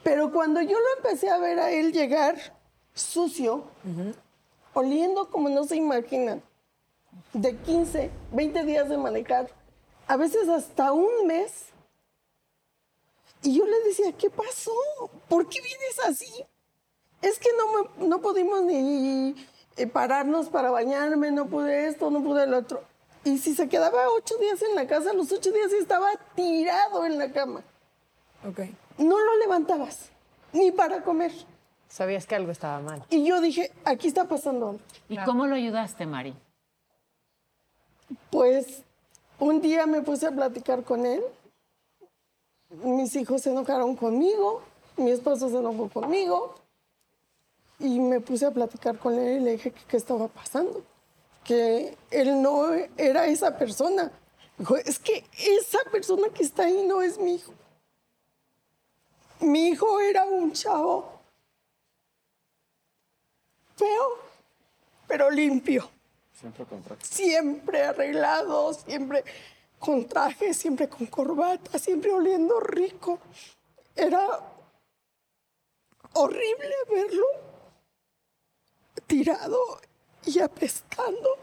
[0.03, 2.36] Pero cuando yo lo empecé a ver a él llegar
[2.94, 3.64] sucio,
[4.77, 6.43] oliendo como no se imaginan,
[7.33, 9.51] de 15, 20 días de manejar,
[10.07, 11.66] a veces hasta un mes,
[13.43, 14.72] y yo le decía, ¿qué pasó?
[15.29, 16.45] ¿Por qué vienes así?
[17.22, 19.35] Es que no, me- no pudimos ni
[19.79, 22.83] eh, pararnos para bañarme, no pude esto, no pude el otro.
[23.24, 27.18] Y si se quedaba ocho días en la casa, los ocho días estaba tirado en
[27.18, 27.62] la cama.
[28.47, 28.61] Ok.
[28.99, 30.11] No lo levantabas,
[30.53, 31.33] ni para comer.
[31.89, 33.05] Sabías que algo estaba mal.
[33.11, 34.80] Y yo dije, aquí está pasando algo.
[35.09, 36.34] ¿Y cómo lo ayudaste, Mari?
[38.30, 38.82] Pues
[39.39, 41.22] un día me puse a platicar con él.
[42.82, 44.62] Mis hijos se enojaron conmigo,
[44.97, 46.55] mi esposo se enojó conmigo.
[47.78, 50.82] Y me puse a platicar con él y le dije que qué estaba pasando.
[51.45, 54.11] Que él no era esa persona.
[54.59, 57.53] Dijo, es que esa persona que está ahí no es mi hijo.
[59.41, 61.16] Mi hijo era un chavo
[63.77, 64.18] feo,
[65.07, 65.89] pero limpio
[66.39, 67.05] Siempre contrato.
[67.05, 69.24] siempre arreglado, siempre
[69.79, 73.18] con traje, siempre con corbata, siempre oliendo rico.
[73.95, 74.41] Era
[76.12, 77.27] horrible verlo
[79.07, 79.81] tirado
[80.24, 81.39] y apestando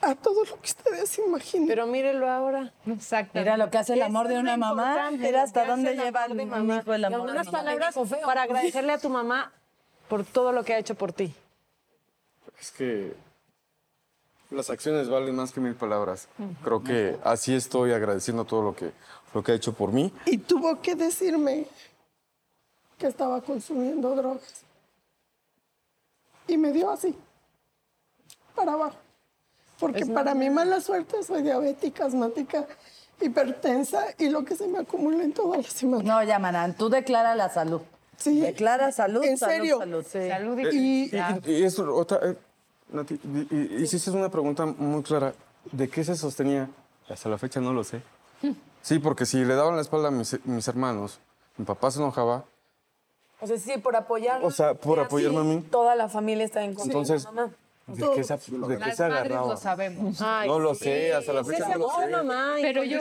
[0.00, 1.68] a todo lo que ustedes imaginan.
[1.68, 2.72] Pero mírelo ahora.
[2.86, 3.38] Exacto.
[3.38, 5.10] Mira lo que hace el amor de una mamá.
[5.12, 6.78] Mira hasta dónde lleva amor de el mamá.
[6.78, 7.94] hijo el amor de unas palabras
[8.24, 9.52] para agradecerle a tu mamá
[10.08, 11.34] por todo lo que ha hecho por ti.
[12.60, 13.14] Es que
[14.50, 16.28] las acciones valen más que mil palabras.
[16.62, 18.92] Creo que así estoy agradeciendo todo lo que,
[19.34, 20.12] lo que ha hecho por mí.
[20.24, 21.66] Y tuvo que decirme
[22.98, 24.62] que estaba consumiendo drogas.
[26.48, 27.14] Y me dio así,
[28.54, 28.96] para abajo.
[29.80, 32.66] Porque para mi mala suerte soy diabética, asmática,
[33.20, 36.02] hipertensa y lo que se me acumula en toda la semana.
[36.02, 37.82] No, ya, Manan, tú declara la salud.
[38.16, 38.40] Sí.
[38.40, 39.78] Declara salud, ¿En salud, serio?
[39.78, 40.06] salud.
[40.06, 41.10] Salud Eh, y...
[41.14, 42.36] Y, y eso, otra, eh,
[42.90, 43.14] Nati,
[43.50, 45.34] y- y- hiciste una pregunta muy clara.
[45.72, 46.68] ¿De qué se sostenía?
[47.08, 48.00] Hasta la fecha no lo sé.
[48.82, 51.18] Sí, porque si le daban la espalda a mis, mis hermanos,
[51.56, 52.44] mi papá se enojaba.
[53.40, 54.42] O sea, sí, por apoyar.
[54.44, 55.62] O sea, por apoyarme a mí.
[55.70, 57.52] Toda la familia está en contra Entonces, de mamá.
[57.88, 59.46] ¿de qué se, de qué se agarraba?
[59.48, 60.20] lo sabemos.
[60.20, 62.08] No lo sé, hasta la fecha no lo sé.
[62.08, 63.00] mamá, Pero yo,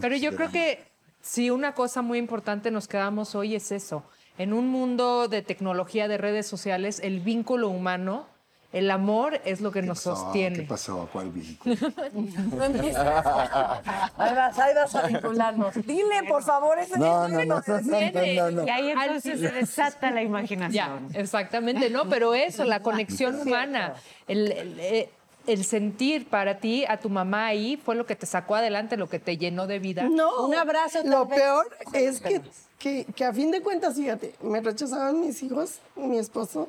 [0.00, 0.84] pero yo creo que
[1.26, 4.04] si una cosa muy importante nos quedamos hoy es eso.
[4.38, 8.26] En un mundo de tecnología, de redes sociales, el vínculo humano,
[8.72, 10.62] el amor es lo que nos ¿Qué sostiene.
[10.64, 11.08] pasó?
[11.12, 11.74] ¿Cuál vínculo?
[12.12, 12.96] No empieces.
[12.96, 15.74] Ahí vas, ahí vas a vincularnos.
[15.86, 18.66] Dile, por favor, ese No, no, no, no, no, no, no.
[18.66, 20.72] Y ahí entonces se desata la imaginación.
[20.72, 22.08] Ya, exactamente, ¿no?
[22.08, 23.94] Pero eso, la conexión humana,
[24.28, 25.08] el, el-
[25.46, 29.08] el sentir para ti a tu mamá ahí fue lo que te sacó adelante, lo
[29.08, 30.04] que te llenó de vida.
[30.04, 31.38] No, Un abrazo, Lo vez.
[31.38, 32.40] peor es que,
[32.78, 36.68] que, que a fin de cuentas, fíjate, me rechazaban mis hijos, mi esposo,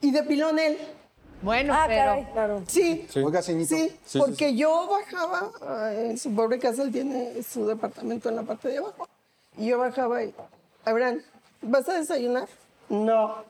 [0.00, 0.78] y de pilón él.
[1.40, 2.62] Bueno, Ah, pero caray, claro.
[2.66, 7.64] Sí, Oiga, sí, sí, porque yo bajaba, ah, en su pobre casa, él tiene su
[7.66, 9.06] departamento en la parte de abajo,
[9.56, 10.34] y yo bajaba y,
[10.84, 11.20] Abraham,
[11.62, 12.48] ¿vas a desayunar?
[12.88, 13.44] No.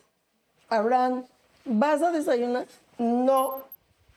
[0.68, 1.24] Abraham,
[1.64, 2.66] ¿vas a desayunar?
[2.98, 3.67] No.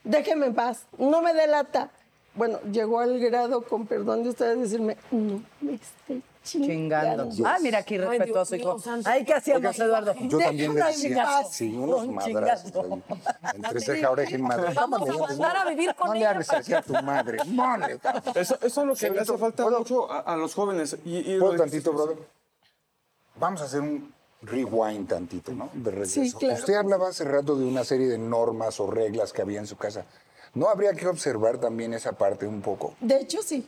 [0.03, 1.89] Déjeme en paz, no me delata.
[2.33, 7.29] Bueno, llegó al grado, con perdón de ustedes, decirme, no me esté Chingando.
[7.29, 7.47] chingando.
[7.47, 8.99] Ah, mira aquí respetuoso, Dios hijo.
[9.05, 10.13] Ay, ¿qué hacíamos, Eduardo?
[10.21, 12.73] Yo también le decía, sí, unos Un madrazos
[13.53, 14.73] entre ceja, oreja y madre.
[14.73, 17.37] Vamos a mandar a vivir con No le ella hables así a tu madre.
[17.45, 17.99] Mole.
[18.33, 20.97] Eso, eso es lo que le hace falta mucho a, a los jóvenes.
[21.05, 22.17] Y, y ¿Puedo tantito, brother?
[23.35, 24.11] Vamos a hacer un
[24.41, 25.69] rewind tantito, ¿no?
[25.73, 26.21] De regreso.
[26.23, 26.55] Sí, claro.
[26.59, 29.77] Usted hablaba hace rato de una serie de normas o reglas que había en su
[29.77, 30.05] casa.
[30.53, 32.95] ¿No habría que observar también esa parte un poco?
[32.99, 33.67] De hecho, sí.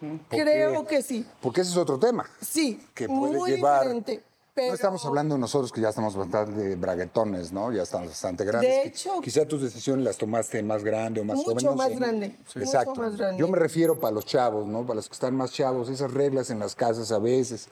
[0.00, 0.96] ¿Por Creo qué?
[0.96, 1.26] que sí.
[1.40, 2.28] Porque ese es otro tema.
[2.40, 3.80] Sí, Que puede muy llevar...
[3.82, 4.22] diferente.
[4.54, 7.72] Pero No estamos hablando nosotros que ya estamos bastante braguetones, ¿no?
[7.72, 8.68] Ya estamos bastante grandes.
[8.68, 11.64] De hecho- quizá tus decisiones las tomaste más grande o más Mucho joven.
[11.64, 11.94] no más sé.
[11.94, 12.94] grande, mucho Exacto.
[12.96, 13.38] más grande.
[13.40, 14.82] Yo me refiero para los chavos, ¿no?
[14.82, 17.68] Para los que están más chavos, esas reglas en las casas a veces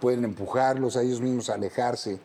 [0.00, 2.18] pueden empujarlos a ellos mismos a alejarse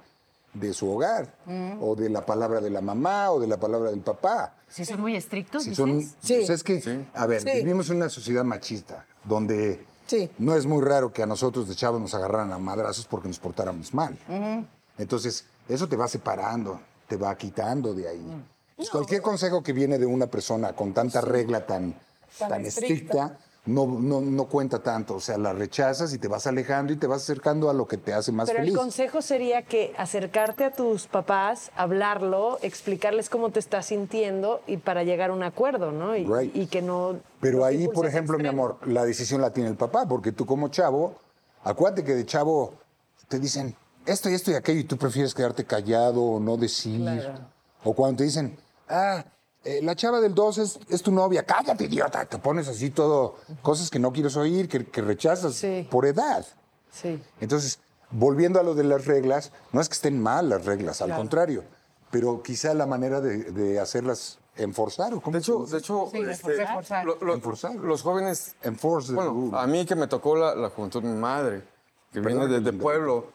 [0.54, 1.84] de su hogar Mm.
[1.84, 4.56] o de la palabra de la mamá o de la palabra del papá.
[4.70, 5.78] Si son muy estrictos, Si dices.
[5.84, 6.36] son, Sí.
[6.38, 7.50] pues es que, a ver, Sí.
[7.56, 10.30] vivimos en una sociedad machista donde Sí.
[10.38, 13.40] no es muy raro que a nosotros de chavos nos agarraran a madrazos porque nos
[13.40, 14.18] portáramos mal.
[14.98, 18.46] Entonces, eso te va separando, te va quitando de ahí.
[18.78, 21.96] Pues cualquier consejo que viene de una persona con tanta regla tan,
[22.40, 22.94] tan, Tan estricta.
[22.94, 23.40] estricta.
[23.66, 25.16] No, no, no cuenta tanto.
[25.16, 27.98] O sea, la rechazas y te vas alejando y te vas acercando a lo que
[27.98, 28.74] te hace más Pero feliz.
[28.74, 34.78] el consejo sería que acercarte a tus papás, hablarlo, explicarles cómo te estás sintiendo y
[34.78, 36.16] para llegar a un acuerdo, ¿no?
[36.16, 36.56] Y, Right.
[36.56, 37.18] y que no...
[37.42, 40.68] Pero ahí, por ejemplo, mi amor, la decisión la tiene el papá, porque tú como
[40.70, 41.16] chavo,
[41.64, 42.74] acuérdate que de chavo
[43.28, 47.02] te dicen esto y esto y aquello y tú prefieres quedarte callado o no decir.
[47.84, 48.56] O cuando te dicen,
[48.90, 49.24] ah,
[49.66, 52.26] eh, la chava del 2 es, es tu novia, cállate, idiota.
[52.26, 55.88] Te pones así todo, cosas que no quieres oír, que, que rechazas Sí.
[55.92, 56.46] por edad.
[56.92, 57.22] Sí.
[57.42, 57.80] Entonces,
[58.12, 61.64] volviendo a lo de las reglas, no es que estén mal las reglas, al contrario,
[62.12, 65.14] pero quizá la manera de, de hacerlas enforzar.
[65.14, 65.72] ¿o cómo De se hecho, dice?
[65.74, 67.06] de hecho Sí, este, reforzar.
[67.06, 67.76] lo- lo- Enforzar.
[67.76, 71.20] los jóvenes Enforce the Bueno, a mí que me tocó la, la juventud de mi
[71.20, 71.62] madre,
[72.14, 73.34] que Perdón, viene de, de pueblo,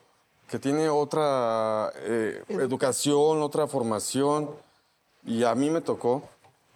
[0.48, 4.50] que tiene otra eh, educación, otra formación,
[5.24, 6.28] y a mí me tocó,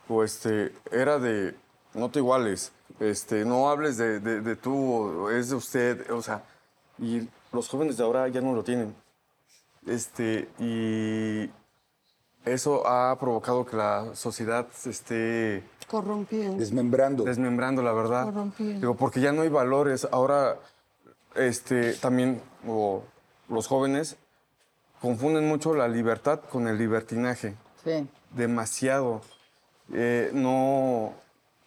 [0.08, 1.54] pues este, era de,
[1.94, 6.42] no te iguales, este, no hables de, de- de tú, es de usted, o sea,
[6.98, 8.94] y los jóvenes de ahora ya no lo tienen.
[9.86, 11.50] Este, y
[12.44, 16.56] eso ha provocado que la sociedad se esté Corrompiendo.
[16.58, 17.24] Desmembrando.
[17.24, 18.24] desmembrando, la verdad.
[18.24, 18.80] Corrompiendo.
[18.80, 20.08] Digo, porque ya no hay valores.
[20.10, 20.56] Ahora,
[21.34, 23.02] este, también o,
[23.48, 24.16] los jóvenes
[25.02, 27.54] confunden mucho la libertad con el libertinaje.
[27.84, 28.08] Sí.
[28.34, 29.20] Demasiado.
[29.92, 31.12] Eh, no,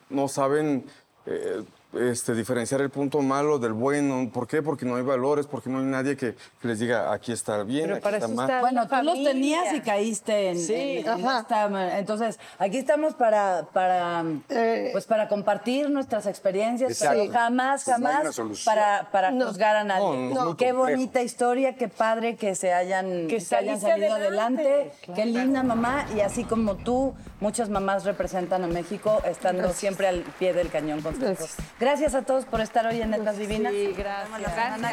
[0.10, 0.86] no saben
[1.26, 1.64] eh,
[1.94, 4.30] este, diferenciar el punto malo del bueno.
[4.34, 4.62] ¿Por qué?
[4.62, 7.84] Porque no hay valores, porque no hay nadie que, que les diga aquí está bien,
[7.86, 8.50] Pero aquí para está eso mal.
[8.50, 13.14] está Bueno, tú los tenías y caíste en, Sí, en- en esta- Entonces, aquí estamos
[13.16, 14.90] para, para, Eh.
[14.92, 17.20] pues para compartir nuestras experiencias, Exacto.
[17.22, 19.48] pero jamás, Pues jamás para, para No.
[19.48, 20.04] juzgar a nadie.
[20.04, 20.14] No,
[20.46, 20.78] no, Qué complejo.
[20.80, 24.62] bonita historia, qué padre que se hayan, Que que hayan salido adelante.
[24.62, 24.92] adelante.
[25.16, 26.06] Qué linda mamá.
[26.16, 31.02] Y así como tú, muchas mamás representan a México estando siempre al pie del cañón
[31.02, 32.16] con sus Gracias.
[32.16, 33.72] a todos por estar hoy en Netas Divinas.
[33.72, 34.40] Sí, gracias.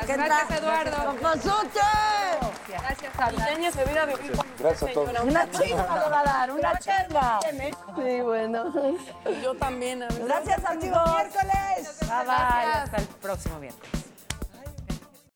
[0.06, 1.16] Gracias, Eduardo.
[2.68, 3.12] Gracias,
[3.72, 5.20] se a vivir con Gracias a todos.
[5.22, 7.40] Una chinga le va a dar, una chinga.
[7.96, 8.72] Sí, bueno.
[9.42, 10.02] Yo también.
[10.02, 10.24] a ver.
[10.24, 11.04] Gracias, amigos.
[11.04, 12.72] Bye bye.
[12.74, 14.03] Hasta el próximo viernes.